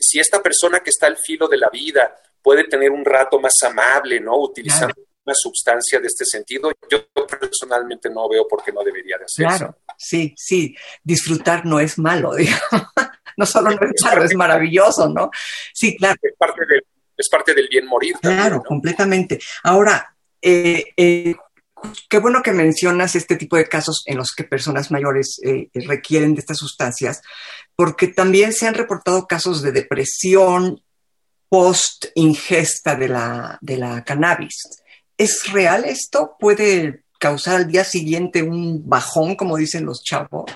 si, 0.00 0.18
esta 0.18 0.42
persona 0.42 0.80
que 0.80 0.90
está 0.90 1.06
al 1.06 1.16
filo 1.16 1.48
de 1.48 1.58
la 1.58 1.70
vida 1.70 2.14
puede 2.42 2.64
tener 2.64 2.90
un 2.90 3.04
rato 3.04 3.38
más 3.38 3.54
amable, 3.64 4.20
¿no? 4.20 4.36
Utilizando 4.38 4.94
una 5.24 5.34
sustancia 5.34 5.98
de 6.00 6.06
este 6.06 6.24
sentido, 6.24 6.72
yo 6.88 7.06
personalmente 7.26 8.08
no 8.10 8.28
veo 8.28 8.46
por 8.48 8.62
qué 8.64 8.72
no 8.72 8.82
debería 8.82 9.18
de 9.18 9.24
hacerse. 9.24 9.58
Claro, 9.58 9.78
sí, 9.96 10.34
sí, 10.36 10.76
disfrutar 11.02 11.66
no 11.66 11.80
es 11.80 11.98
malo, 11.98 12.34
digamos. 12.36 12.92
No 13.36 13.44
solo 13.44 13.70
no 13.70 13.86
es 13.86 14.02
malo, 14.02 14.24
es 14.24 14.34
maravilloso, 14.34 15.08
¿no? 15.08 15.30
Sí, 15.74 15.96
claro. 15.96 16.16
Es 16.22 16.34
parte 16.38 16.62
del, 16.66 16.82
es 17.16 17.28
parte 17.28 17.54
del 17.54 17.68
bien 17.68 17.86
morir. 17.86 18.14
Claro, 18.20 18.62
completamente. 18.62 19.38
Ahora, 19.62 20.16
eh, 20.40 20.84
eh, 20.96 21.34
qué 22.08 22.18
bueno 22.18 22.42
que 22.42 22.52
mencionas 22.52 23.14
este 23.16 23.36
tipo 23.36 23.56
de 23.56 23.68
casos 23.68 24.02
en 24.06 24.16
los 24.16 24.32
que 24.34 24.44
personas 24.44 24.90
mayores 24.90 25.38
eh, 25.44 25.68
requieren 25.74 26.34
de 26.34 26.40
estas 26.40 26.58
sustancias, 26.58 27.20
porque 27.76 28.08
también 28.08 28.52
se 28.52 28.66
han 28.66 28.74
reportado 28.74 29.26
casos 29.26 29.62
de 29.62 29.72
depresión 29.72 30.82
post 31.48 32.06
ingesta 32.14 32.96
de 32.96 33.08
la, 33.08 33.58
de 33.60 33.76
la 33.76 34.02
cannabis. 34.02 34.82
¿Es 35.16 35.52
real 35.52 35.84
esto? 35.84 36.36
¿Puede 36.40 37.04
causar 37.18 37.56
al 37.56 37.68
día 37.68 37.84
siguiente 37.84 38.42
un 38.42 38.88
bajón, 38.88 39.36
como 39.36 39.56
dicen 39.56 39.84
los 39.84 40.02
chavos? 40.02 40.50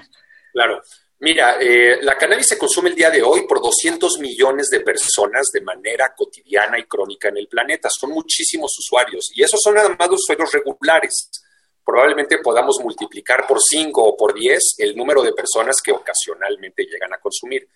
Claro. 0.52 0.80
Mira, 1.22 1.56
eh, 1.60 1.98
la 2.00 2.16
cannabis 2.16 2.46
se 2.48 2.58
consume 2.58 2.88
el 2.88 2.94
día 2.96 3.10
de 3.10 3.22
hoy 3.22 3.46
por 3.46 3.60
200 3.60 4.18
millones 4.20 4.68
de 4.70 4.80
personas 4.80 5.48
de 5.52 5.60
manera 5.60 6.14
cotidiana 6.16 6.78
y 6.78 6.84
crónica 6.84 7.28
en 7.28 7.36
el 7.36 7.46
planeta. 7.46 7.90
Son 7.90 8.10
muchísimos 8.10 8.74
usuarios 8.78 9.30
y 9.34 9.42
esos 9.42 9.60
son 9.62 9.74
nada 9.74 9.94
más 9.98 10.08
los 10.08 10.20
usuarios 10.22 10.50
regulares 10.50 11.30
probablemente 11.84 12.38
podamos 12.38 12.80
multiplicar 12.80 13.46
por 13.46 13.60
5 13.60 14.02
o 14.02 14.16
por 14.16 14.34
10 14.34 14.76
el 14.78 14.96
número 14.96 15.22
de 15.22 15.32
personas 15.32 15.76
que 15.82 15.92
ocasionalmente 15.92 16.84
llegan 16.84 17.12
a 17.12 17.18
consumir. 17.18 17.68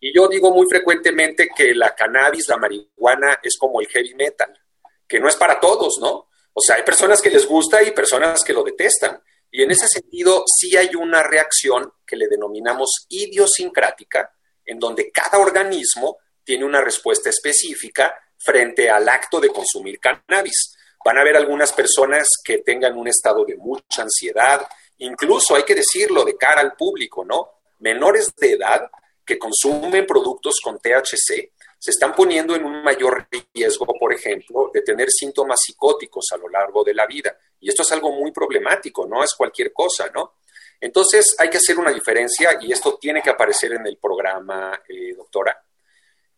Y 0.00 0.14
yo 0.14 0.28
digo 0.28 0.50
muy 0.50 0.66
frecuentemente 0.68 1.50
que 1.54 1.74
la 1.74 1.94
cannabis, 1.94 2.48
la 2.48 2.56
marihuana, 2.56 3.38
es 3.42 3.56
como 3.58 3.80
el 3.80 3.88
heavy 3.88 4.14
metal, 4.14 4.58
que 5.06 5.20
no 5.20 5.28
es 5.28 5.36
para 5.36 5.60
todos, 5.60 5.98
¿no? 6.00 6.28
O 6.52 6.60
sea, 6.60 6.76
hay 6.76 6.82
personas 6.82 7.20
que 7.20 7.30
les 7.30 7.46
gusta 7.46 7.82
y 7.82 7.90
personas 7.90 8.42
que 8.42 8.52
lo 8.52 8.62
detestan. 8.62 9.22
Y 9.50 9.62
en 9.62 9.70
ese 9.70 9.88
sentido, 9.88 10.44
sí 10.46 10.76
hay 10.76 10.94
una 10.94 11.22
reacción 11.22 11.92
que 12.06 12.16
le 12.16 12.28
denominamos 12.28 13.06
idiosincrática, 13.08 14.32
en 14.64 14.78
donde 14.78 15.10
cada 15.10 15.38
organismo 15.38 16.18
tiene 16.44 16.64
una 16.64 16.80
respuesta 16.80 17.28
específica 17.30 18.14
frente 18.38 18.88
al 18.88 19.08
acto 19.08 19.40
de 19.40 19.50
consumir 19.50 20.00
cannabis. 20.00 20.76
Van 21.04 21.18
a 21.18 21.22
haber 21.22 21.36
algunas 21.36 21.72
personas 21.72 22.28
que 22.44 22.58
tengan 22.58 22.96
un 22.96 23.08
estado 23.08 23.44
de 23.44 23.56
mucha 23.56 24.02
ansiedad, 24.02 24.66
incluso 24.98 25.54
hay 25.54 25.62
que 25.62 25.74
decirlo 25.74 26.24
de 26.24 26.36
cara 26.36 26.60
al 26.60 26.74
público, 26.74 27.24
¿no? 27.24 27.60
Menores 27.78 28.34
de 28.36 28.52
edad 28.52 28.90
que 29.24 29.38
consumen 29.38 30.06
productos 30.06 30.56
con 30.62 30.78
THC 30.78 31.52
se 31.80 31.92
están 31.92 32.14
poniendo 32.14 32.54
en 32.54 32.64
un 32.64 32.82
mayor 32.82 33.26
riesgo, 33.54 33.86
por 33.98 34.12
ejemplo, 34.12 34.70
de 34.72 34.82
tener 34.82 35.10
síntomas 35.10 35.60
psicóticos 35.64 36.26
a 36.32 36.36
lo 36.36 36.48
largo 36.48 36.84
de 36.84 36.92
la 36.92 37.06
vida. 37.06 37.34
Y 37.58 37.70
esto 37.70 37.82
es 37.82 37.92
algo 37.92 38.12
muy 38.12 38.32
problemático, 38.32 39.06
no 39.06 39.24
es 39.24 39.34
cualquier 39.34 39.72
cosa, 39.72 40.10
¿no? 40.14 40.34
Entonces 40.78 41.34
hay 41.38 41.48
que 41.48 41.56
hacer 41.56 41.78
una 41.78 41.90
diferencia 41.90 42.58
y 42.60 42.72
esto 42.72 42.98
tiene 42.98 43.22
que 43.22 43.30
aparecer 43.30 43.72
en 43.72 43.86
el 43.86 43.96
programa, 43.96 44.82
eh, 44.86 45.14
doctora. 45.14 45.62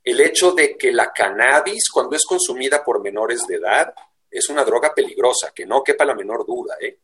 El 0.04 0.20
hecho 0.20 0.52
de 0.52 0.76
que 0.76 0.92
la 0.92 1.12
cannabis, 1.12 1.88
cuando 1.90 2.14
es 2.14 2.24
consumida 2.24 2.84
por 2.84 3.02
menores 3.02 3.44
de 3.46 3.56
edad, 3.56 3.94
es 4.32 4.48
una 4.48 4.64
droga 4.64 4.94
peligrosa, 4.94 5.52
que 5.54 5.66
no 5.66 5.82
quepa 5.84 6.04
la 6.04 6.14
menor 6.14 6.46
duda. 6.46 6.76
¿eh? 6.80 6.98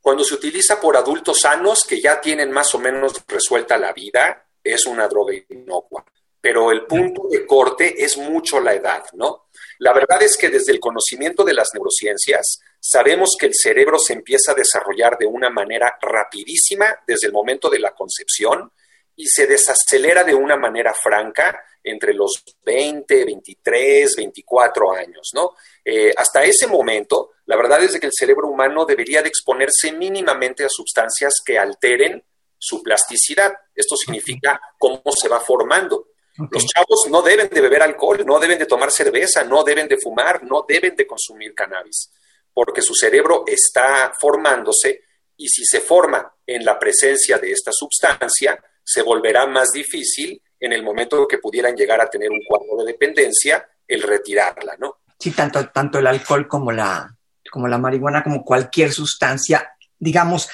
Cuando 0.00 0.24
se 0.24 0.34
utiliza 0.34 0.80
por 0.80 0.96
adultos 0.96 1.40
sanos 1.40 1.84
que 1.84 2.00
ya 2.00 2.20
tienen 2.20 2.50
más 2.50 2.74
o 2.74 2.78
menos 2.78 3.24
resuelta 3.26 3.78
la 3.78 3.92
vida, 3.92 4.46
es 4.62 4.86
una 4.86 5.06
droga 5.08 5.34
inocua. 5.48 6.04
Pero 6.40 6.70
el 6.72 6.84
punto 6.84 7.28
de 7.30 7.46
corte 7.46 8.04
es 8.04 8.18
mucho 8.18 8.60
la 8.60 8.74
edad, 8.74 9.04
¿no? 9.14 9.46
La 9.78 9.94
verdad 9.94 10.22
es 10.22 10.36
que 10.36 10.50
desde 10.50 10.72
el 10.72 10.80
conocimiento 10.80 11.42
de 11.42 11.54
las 11.54 11.70
neurociencias 11.72 12.60
sabemos 12.78 13.30
que 13.38 13.46
el 13.46 13.54
cerebro 13.54 13.98
se 13.98 14.12
empieza 14.12 14.52
a 14.52 14.54
desarrollar 14.54 15.16
de 15.16 15.26
una 15.26 15.48
manera 15.48 15.96
rapidísima 16.02 16.98
desde 17.06 17.28
el 17.28 17.32
momento 17.32 17.70
de 17.70 17.78
la 17.78 17.94
concepción 17.94 18.70
y 19.16 19.26
se 19.26 19.46
desacelera 19.46 20.22
de 20.22 20.34
una 20.34 20.56
manera 20.56 20.92
franca 20.92 21.64
entre 21.84 22.14
los 22.14 22.42
20, 22.64 23.24
23, 23.26 24.16
24 24.16 24.92
años, 24.92 25.30
¿no? 25.34 25.52
Eh, 25.84 26.12
hasta 26.16 26.42
ese 26.42 26.66
momento, 26.66 27.32
la 27.44 27.56
verdad 27.56 27.84
es 27.84 28.00
que 28.00 28.06
el 28.06 28.12
cerebro 28.12 28.48
humano 28.48 28.86
debería 28.86 29.22
de 29.22 29.28
exponerse 29.28 29.92
mínimamente 29.92 30.64
a 30.64 30.68
sustancias 30.70 31.34
que 31.44 31.58
alteren 31.58 32.24
su 32.58 32.82
plasticidad. 32.82 33.52
Esto 33.74 33.96
significa 33.96 34.58
cómo 34.78 35.02
se 35.14 35.28
va 35.28 35.40
formando. 35.40 36.08
Los 36.50 36.66
chavos 36.66 37.06
no 37.10 37.22
deben 37.22 37.48
de 37.48 37.60
beber 37.60 37.82
alcohol, 37.82 38.24
no 38.26 38.40
deben 38.40 38.58
de 38.58 38.66
tomar 38.66 38.90
cerveza, 38.90 39.44
no 39.44 39.62
deben 39.62 39.86
de 39.86 39.98
fumar, 39.98 40.42
no 40.42 40.64
deben 40.66 40.96
de 40.96 41.06
consumir 41.06 41.54
cannabis, 41.54 42.10
porque 42.52 42.82
su 42.82 42.92
cerebro 42.94 43.44
está 43.46 44.12
formándose 44.18 45.02
y 45.36 45.48
si 45.48 45.64
se 45.64 45.80
forma 45.80 46.34
en 46.44 46.64
la 46.64 46.76
presencia 46.76 47.38
de 47.38 47.52
esta 47.52 47.70
sustancia, 47.72 48.58
se 48.82 49.02
volverá 49.02 49.46
más 49.46 49.70
difícil 49.70 50.42
en 50.64 50.72
el 50.72 50.82
momento 50.82 51.26
que 51.28 51.38
pudieran 51.38 51.76
llegar 51.76 52.00
a 52.00 52.08
tener 52.08 52.30
un 52.30 52.40
cuadro 52.46 52.76
de 52.78 52.92
dependencia, 52.92 53.68
el 53.86 54.02
retirarla, 54.02 54.76
¿no? 54.78 54.98
Sí, 55.18 55.30
tanto, 55.30 55.68
tanto 55.68 55.98
el 55.98 56.06
alcohol 56.06 56.48
como 56.48 56.72
la, 56.72 57.14
como 57.50 57.68
la 57.68 57.78
marihuana, 57.78 58.22
como 58.22 58.44
cualquier 58.44 58.92
sustancia, 58.92 59.76
digamos, 59.98 60.48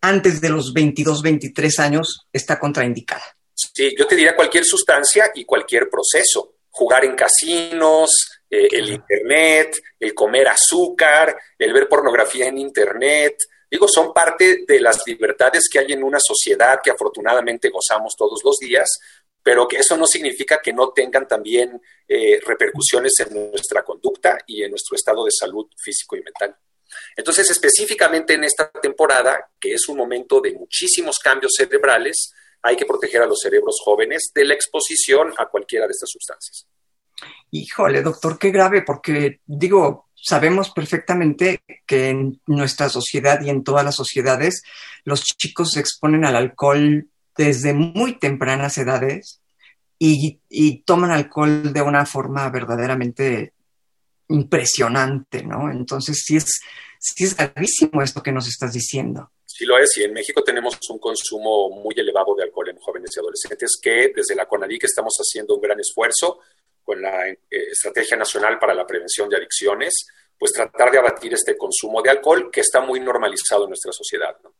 antes 0.00 0.40
de 0.40 0.50
los 0.50 0.72
22, 0.72 1.22
23 1.22 1.78
años, 1.80 2.26
está 2.32 2.58
contraindicada. 2.58 3.24
Sí, 3.54 3.94
yo 3.98 4.06
te 4.06 4.16
diría 4.16 4.36
cualquier 4.36 4.64
sustancia 4.64 5.30
y 5.34 5.44
cualquier 5.44 5.88
proceso. 5.88 6.54
Jugar 6.70 7.04
en 7.04 7.14
casinos, 7.14 8.10
eh, 8.50 8.68
el 8.70 8.90
Internet, 8.90 9.76
el 9.98 10.14
comer 10.14 10.48
azúcar, 10.48 11.36
el 11.58 11.72
ver 11.72 11.88
pornografía 11.88 12.46
en 12.46 12.58
Internet, 12.58 13.36
digo, 13.70 13.88
son 13.88 14.12
parte 14.12 14.64
de 14.66 14.80
las 14.80 15.02
libertades 15.06 15.68
que 15.70 15.78
hay 15.78 15.92
en 15.92 16.04
una 16.04 16.18
sociedad 16.20 16.80
que 16.82 16.90
afortunadamente 16.90 17.70
gozamos 17.70 18.14
todos 18.16 18.40
los 18.44 18.58
días, 18.58 18.98
pero 19.46 19.68
que 19.68 19.76
eso 19.76 19.96
no 19.96 20.08
significa 20.08 20.60
que 20.60 20.72
no 20.72 20.90
tengan 20.90 21.28
también 21.28 21.80
eh, 22.08 22.40
repercusiones 22.44 23.12
en 23.20 23.48
nuestra 23.52 23.84
conducta 23.84 24.38
y 24.44 24.64
en 24.64 24.70
nuestro 24.70 24.96
estado 24.96 25.24
de 25.24 25.30
salud 25.30 25.68
físico 25.80 26.16
y 26.16 26.22
mental. 26.24 26.56
Entonces, 27.16 27.48
específicamente 27.48 28.34
en 28.34 28.42
esta 28.42 28.68
temporada, 28.68 29.48
que 29.60 29.72
es 29.72 29.88
un 29.88 29.98
momento 29.98 30.40
de 30.40 30.52
muchísimos 30.52 31.20
cambios 31.20 31.52
cerebrales, 31.56 32.32
hay 32.60 32.74
que 32.74 32.86
proteger 32.86 33.22
a 33.22 33.26
los 33.26 33.38
cerebros 33.40 33.76
jóvenes 33.84 34.32
de 34.34 34.46
la 34.46 34.54
exposición 34.54 35.32
a 35.38 35.46
cualquiera 35.46 35.86
de 35.86 35.92
estas 35.92 36.10
sustancias. 36.10 36.66
Híjole, 37.52 38.02
doctor, 38.02 38.40
qué 38.40 38.50
grave, 38.50 38.82
porque 38.82 39.42
digo, 39.46 40.08
sabemos 40.16 40.70
perfectamente 40.70 41.62
que 41.86 42.08
en 42.08 42.40
nuestra 42.46 42.88
sociedad 42.88 43.40
y 43.42 43.50
en 43.50 43.62
todas 43.62 43.84
las 43.84 43.94
sociedades 43.94 44.64
los 45.04 45.22
chicos 45.22 45.70
se 45.70 45.78
exponen 45.78 46.24
al 46.24 46.34
alcohol 46.34 47.08
desde 47.36 47.74
muy 47.74 48.18
tempranas 48.18 48.78
edades 48.78 49.40
y, 49.98 50.82
toman 50.84 51.10
alcohol 51.10 51.72
de 51.72 51.82
una 51.82 52.04
forma 52.06 52.48
verdaderamente 52.50 53.54
impresionante, 54.28 55.42
¿no? 55.42 55.70
Entonces 55.70 56.22
sí 56.24 56.36
es, 56.36 56.60
sí 56.98 57.24
es 57.24 57.36
gravísimo 57.36 58.02
esto 58.02 58.22
que 58.22 58.32
nos 58.32 58.48
estás 58.48 58.72
diciendo. 58.72 59.30
Sí 59.44 59.64
lo 59.64 59.78
es, 59.78 59.96
y 59.96 60.04
en 60.04 60.12
México 60.12 60.42
tenemos 60.44 60.78
un 60.90 60.98
consumo 60.98 61.70
muy 61.70 61.94
elevado 61.96 62.34
de 62.34 62.44
alcohol 62.44 62.68
en 62.68 62.78
jóvenes 62.78 63.10
y 63.16 63.20
adolescentes 63.20 63.78
que 63.80 64.12
desde 64.14 64.34
la 64.34 64.46
CONADIC 64.46 64.84
estamos 64.84 65.14
haciendo 65.18 65.54
un 65.54 65.62
gran 65.62 65.80
esfuerzo 65.80 66.40
con 66.84 67.00
la 67.00 67.28
eh, 67.28 67.38
Estrategia 67.50 68.16
Nacional 68.16 68.58
para 68.58 68.74
la 68.74 68.86
Prevención 68.86 69.28
de 69.28 69.36
Adicciones, 69.36 70.06
pues 70.38 70.52
tratar 70.52 70.90
de 70.90 70.98
abatir 70.98 71.32
este 71.32 71.56
consumo 71.56 72.02
de 72.02 72.10
alcohol 72.10 72.50
que 72.52 72.60
está 72.60 72.80
muy 72.80 73.00
normalizado 73.00 73.64
en 73.64 73.70
nuestra 73.70 73.92
sociedad. 73.92 74.36
¿no? 74.44 74.52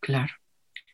Claro, 0.00 0.32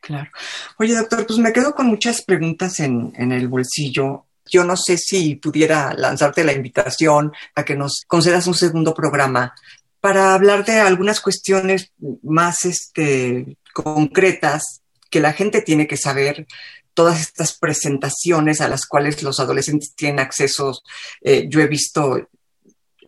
claro. 0.05 0.31
Oye, 0.79 0.95
doctor, 0.95 1.27
pues 1.27 1.39
me 1.39 1.53
quedo 1.53 1.75
con 1.75 1.87
muchas 1.87 2.23
preguntas 2.23 2.81
en, 2.81 3.13
en 3.17 3.33
el 3.33 3.49
bolsillo. 3.49 4.27
Yo 4.51 4.65
no 4.65 4.77
sé 4.77 4.99
si 4.99 5.37
pudiera 5.37 5.95
lanzarte 5.95 6.45
la 6.45 6.53
invitación 6.53 7.33
a 7.55 7.65
que 7.65 7.77
nos 7.77 8.03
concedas 8.07 8.47
un 8.47 8.55
segundo 8.55 8.93
programa 8.95 9.55
para 10.01 10.35
hablar 10.35 10.67
de 10.67 10.81
algunas 10.81 11.21
cuestiones 11.21 11.91
más 12.23 12.67
este, 12.67 13.57
concretas 13.73 14.83
que 15.09 15.21
la 15.21 15.33
gente 15.33 15.63
tiene 15.63 15.87
que 15.87 15.97
saber 15.97 16.47
todas 16.93 17.21
estas 17.21 17.59
presentaciones 17.59 18.61
a 18.61 18.69
las 18.69 18.85
cuales 18.87 19.23
los 19.23 19.41
adolescentes 19.41 19.95
tienen 19.95 20.21
acceso. 20.21 20.79
Eh, 21.23 21.47
yo 21.49 21.61
he 21.61 21.67
visto 21.67 22.19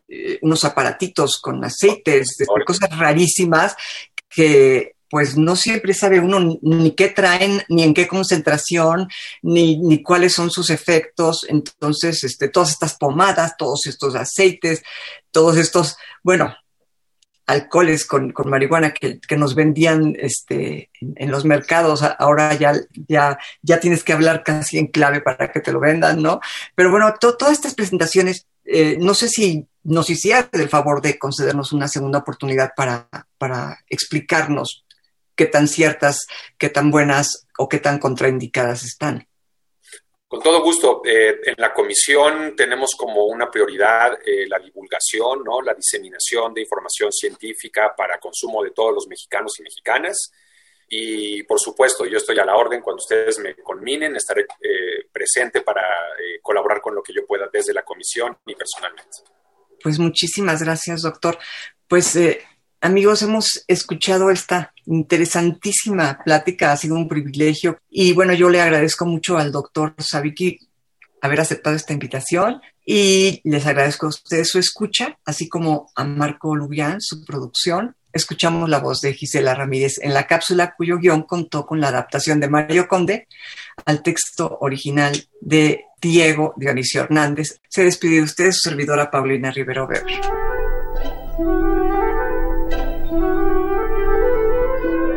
eh, 0.08 0.38
unos 0.40 0.64
aparatitos 0.64 1.38
con 1.40 1.62
aceites, 1.64 2.38
cosas 2.64 2.96
rarísimas 2.96 3.76
que 4.28 4.95
pues 5.10 5.36
no 5.36 5.56
siempre 5.56 5.94
sabe 5.94 6.20
uno 6.20 6.58
ni 6.62 6.90
qué 6.92 7.08
traen, 7.08 7.62
ni 7.68 7.82
en 7.82 7.94
qué 7.94 8.06
concentración, 8.06 9.08
ni, 9.42 9.78
ni 9.78 10.02
cuáles 10.02 10.32
son 10.32 10.50
sus 10.50 10.70
efectos. 10.70 11.46
Entonces, 11.48 12.24
este, 12.24 12.48
todas 12.48 12.70
estas 12.70 12.96
pomadas, 12.96 13.56
todos 13.56 13.86
estos 13.86 14.14
aceites, 14.14 14.82
todos 15.30 15.56
estos, 15.56 15.96
bueno, 16.22 16.54
alcoholes 17.46 18.04
con, 18.04 18.34
marihuana 18.44 18.92
que, 18.92 19.36
nos 19.36 19.54
vendían 19.54 20.14
este, 20.18 20.90
en, 21.00 21.30
los 21.30 21.44
mercados, 21.44 22.02
ahora 22.18 22.54
ya, 22.54 22.74
ya, 23.06 23.38
ya 23.62 23.80
tienes 23.80 24.02
que 24.02 24.12
hablar 24.12 24.42
casi 24.42 24.78
en 24.78 24.88
clave 24.88 25.20
para 25.20 25.52
que 25.52 25.60
te 25.60 25.72
lo 25.72 25.80
vendan, 25.80 26.20
¿no? 26.20 26.40
Pero 26.74 26.90
bueno, 26.90 27.14
todas 27.20 27.52
estas 27.52 27.74
presentaciones, 27.74 28.46
eh, 28.64 28.96
no 28.98 29.14
sé 29.14 29.28
si 29.28 29.66
nos 29.84 30.10
hiciera 30.10 30.48
el 30.52 30.68
favor 30.68 31.00
de 31.00 31.18
concedernos 31.18 31.72
una 31.72 31.86
segunda 31.86 32.18
oportunidad 32.18 32.72
para, 32.76 33.08
para 33.38 33.78
explicarnos 33.88 34.85
qué 35.36 35.46
tan 35.46 35.68
ciertas, 35.68 36.26
qué 36.58 36.68
tan 36.68 36.90
buenas 36.90 37.46
o 37.58 37.68
qué 37.68 37.78
tan 37.78 37.98
contraindicadas 37.98 38.82
están. 38.84 39.28
Con 40.28 40.42
todo 40.42 40.60
gusto. 40.60 41.02
Eh, 41.04 41.40
en 41.44 41.54
la 41.58 41.72
comisión 41.72 42.56
tenemos 42.56 42.96
como 42.96 43.26
una 43.26 43.48
prioridad 43.48 44.18
eh, 44.26 44.46
la 44.48 44.58
divulgación, 44.58 45.44
¿no? 45.44 45.62
la 45.62 45.74
diseminación 45.74 46.52
de 46.52 46.62
información 46.62 47.12
científica 47.12 47.94
para 47.96 48.18
consumo 48.18 48.64
de 48.64 48.72
todos 48.72 48.92
los 48.92 49.06
mexicanos 49.06 49.52
y 49.60 49.62
mexicanas. 49.62 50.32
Y 50.88 51.42
por 51.44 51.60
supuesto, 51.60 52.06
yo 52.06 52.16
estoy 52.16 52.38
a 52.40 52.44
la 52.44 52.56
orden. 52.56 52.80
Cuando 52.80 53.00
ustedes 53.00 53.38
me 53.38 53.54
conminen, 53.56 54.16
estaré 54.16 54.46
eh, 54.60 55.06
presente 55.12 55.60
para 55.60 55.82
colaborar 56.42 56.80
con 56.80 56.94
lo 56.94 57.02
que 57.02 57.12
yo 57.12 57.24
pueda 57.26 57.48
desde 57.52 57.72
la 57.72 57.82
comisión 57.82 58.36
y 58.46 58.54
personalmente. 58.54 59.18
Pues 59.82 59.98
muchísimas 59.98 60.62
gracias, 60.62 61.02
doctor. 61.02 61.38
Pues 61.88 62.16
Amigos, 62.86 63.20
hemos 63.22 63.64
escuchado 63.66 64.30
esta 64.30 64.72
interesantísima 64.84 66.20
plática, 66.24 66.70
ha 66.70 66.76
sido 66.76 66.94
un 66.94 67.08
privilegio 67.08 67.80
y 67.90 68.12
bueno, 68.12 68.32
yo 68.32 68.48
le 68.48 68.60
agradezco 68.60 69.04
mucho 69.04 69.38
al 69.38 69.50
doctor 69.50 69.96
Sabiki 69.98 70.60
haber 71.20 71.40
aceptado 71.40 71.74
esta 71.74 71.92
invitación 71.92 72.60
y 72.84 73.40
les 73.42 73.66
agradezco 73.66 74.06
a 74.06 74.10
ustedes 74.10 74.50
su 74.50 74.60
escucha, 74.60 75.18
así 75.24 75.48
como 75.48 75.90
a 75.96 76.04
Marco 76.04 76.54
Lubián, 76.54 77.00
su 77.00 77.24
producción. 77.24 77.96
Escuchamos 78.12 78.68
la 78.68 78.78
voz 78.78 79.00
de 79.00 79.14
Gisela 79.14 79.56
Ramírez 79.56 79.94
en 80.00 80.14
la 80.14 80.28
cápsula 80.28 80.76
cuyo 80.76 80.98
guion 80.98 81.24
contó 81.24 81.66
con 81.66 81.80
la 81.80 81.88
adaptación 81.88 82.38
de 82.38 82.48
Mario 82.48 82.86
Conde 82.86 83.26
al 83.84 84.00
texto 84.04 84.58
original 84.60 85.26
de 85.40 85.86
Diego 86.00 86.54
Dionisio 86.56 87.02
Hernández. 87.02 87.58
Se 87.68 87.82
despide 87.82 88.18
de 88.18 88.22
ustedes 88.22 88.60
su 88.60 88.68
servidora 88.68 89.10
Paulina 89.10 89.50
Rivero 89.50 89.86
Weber. 89.86 90.45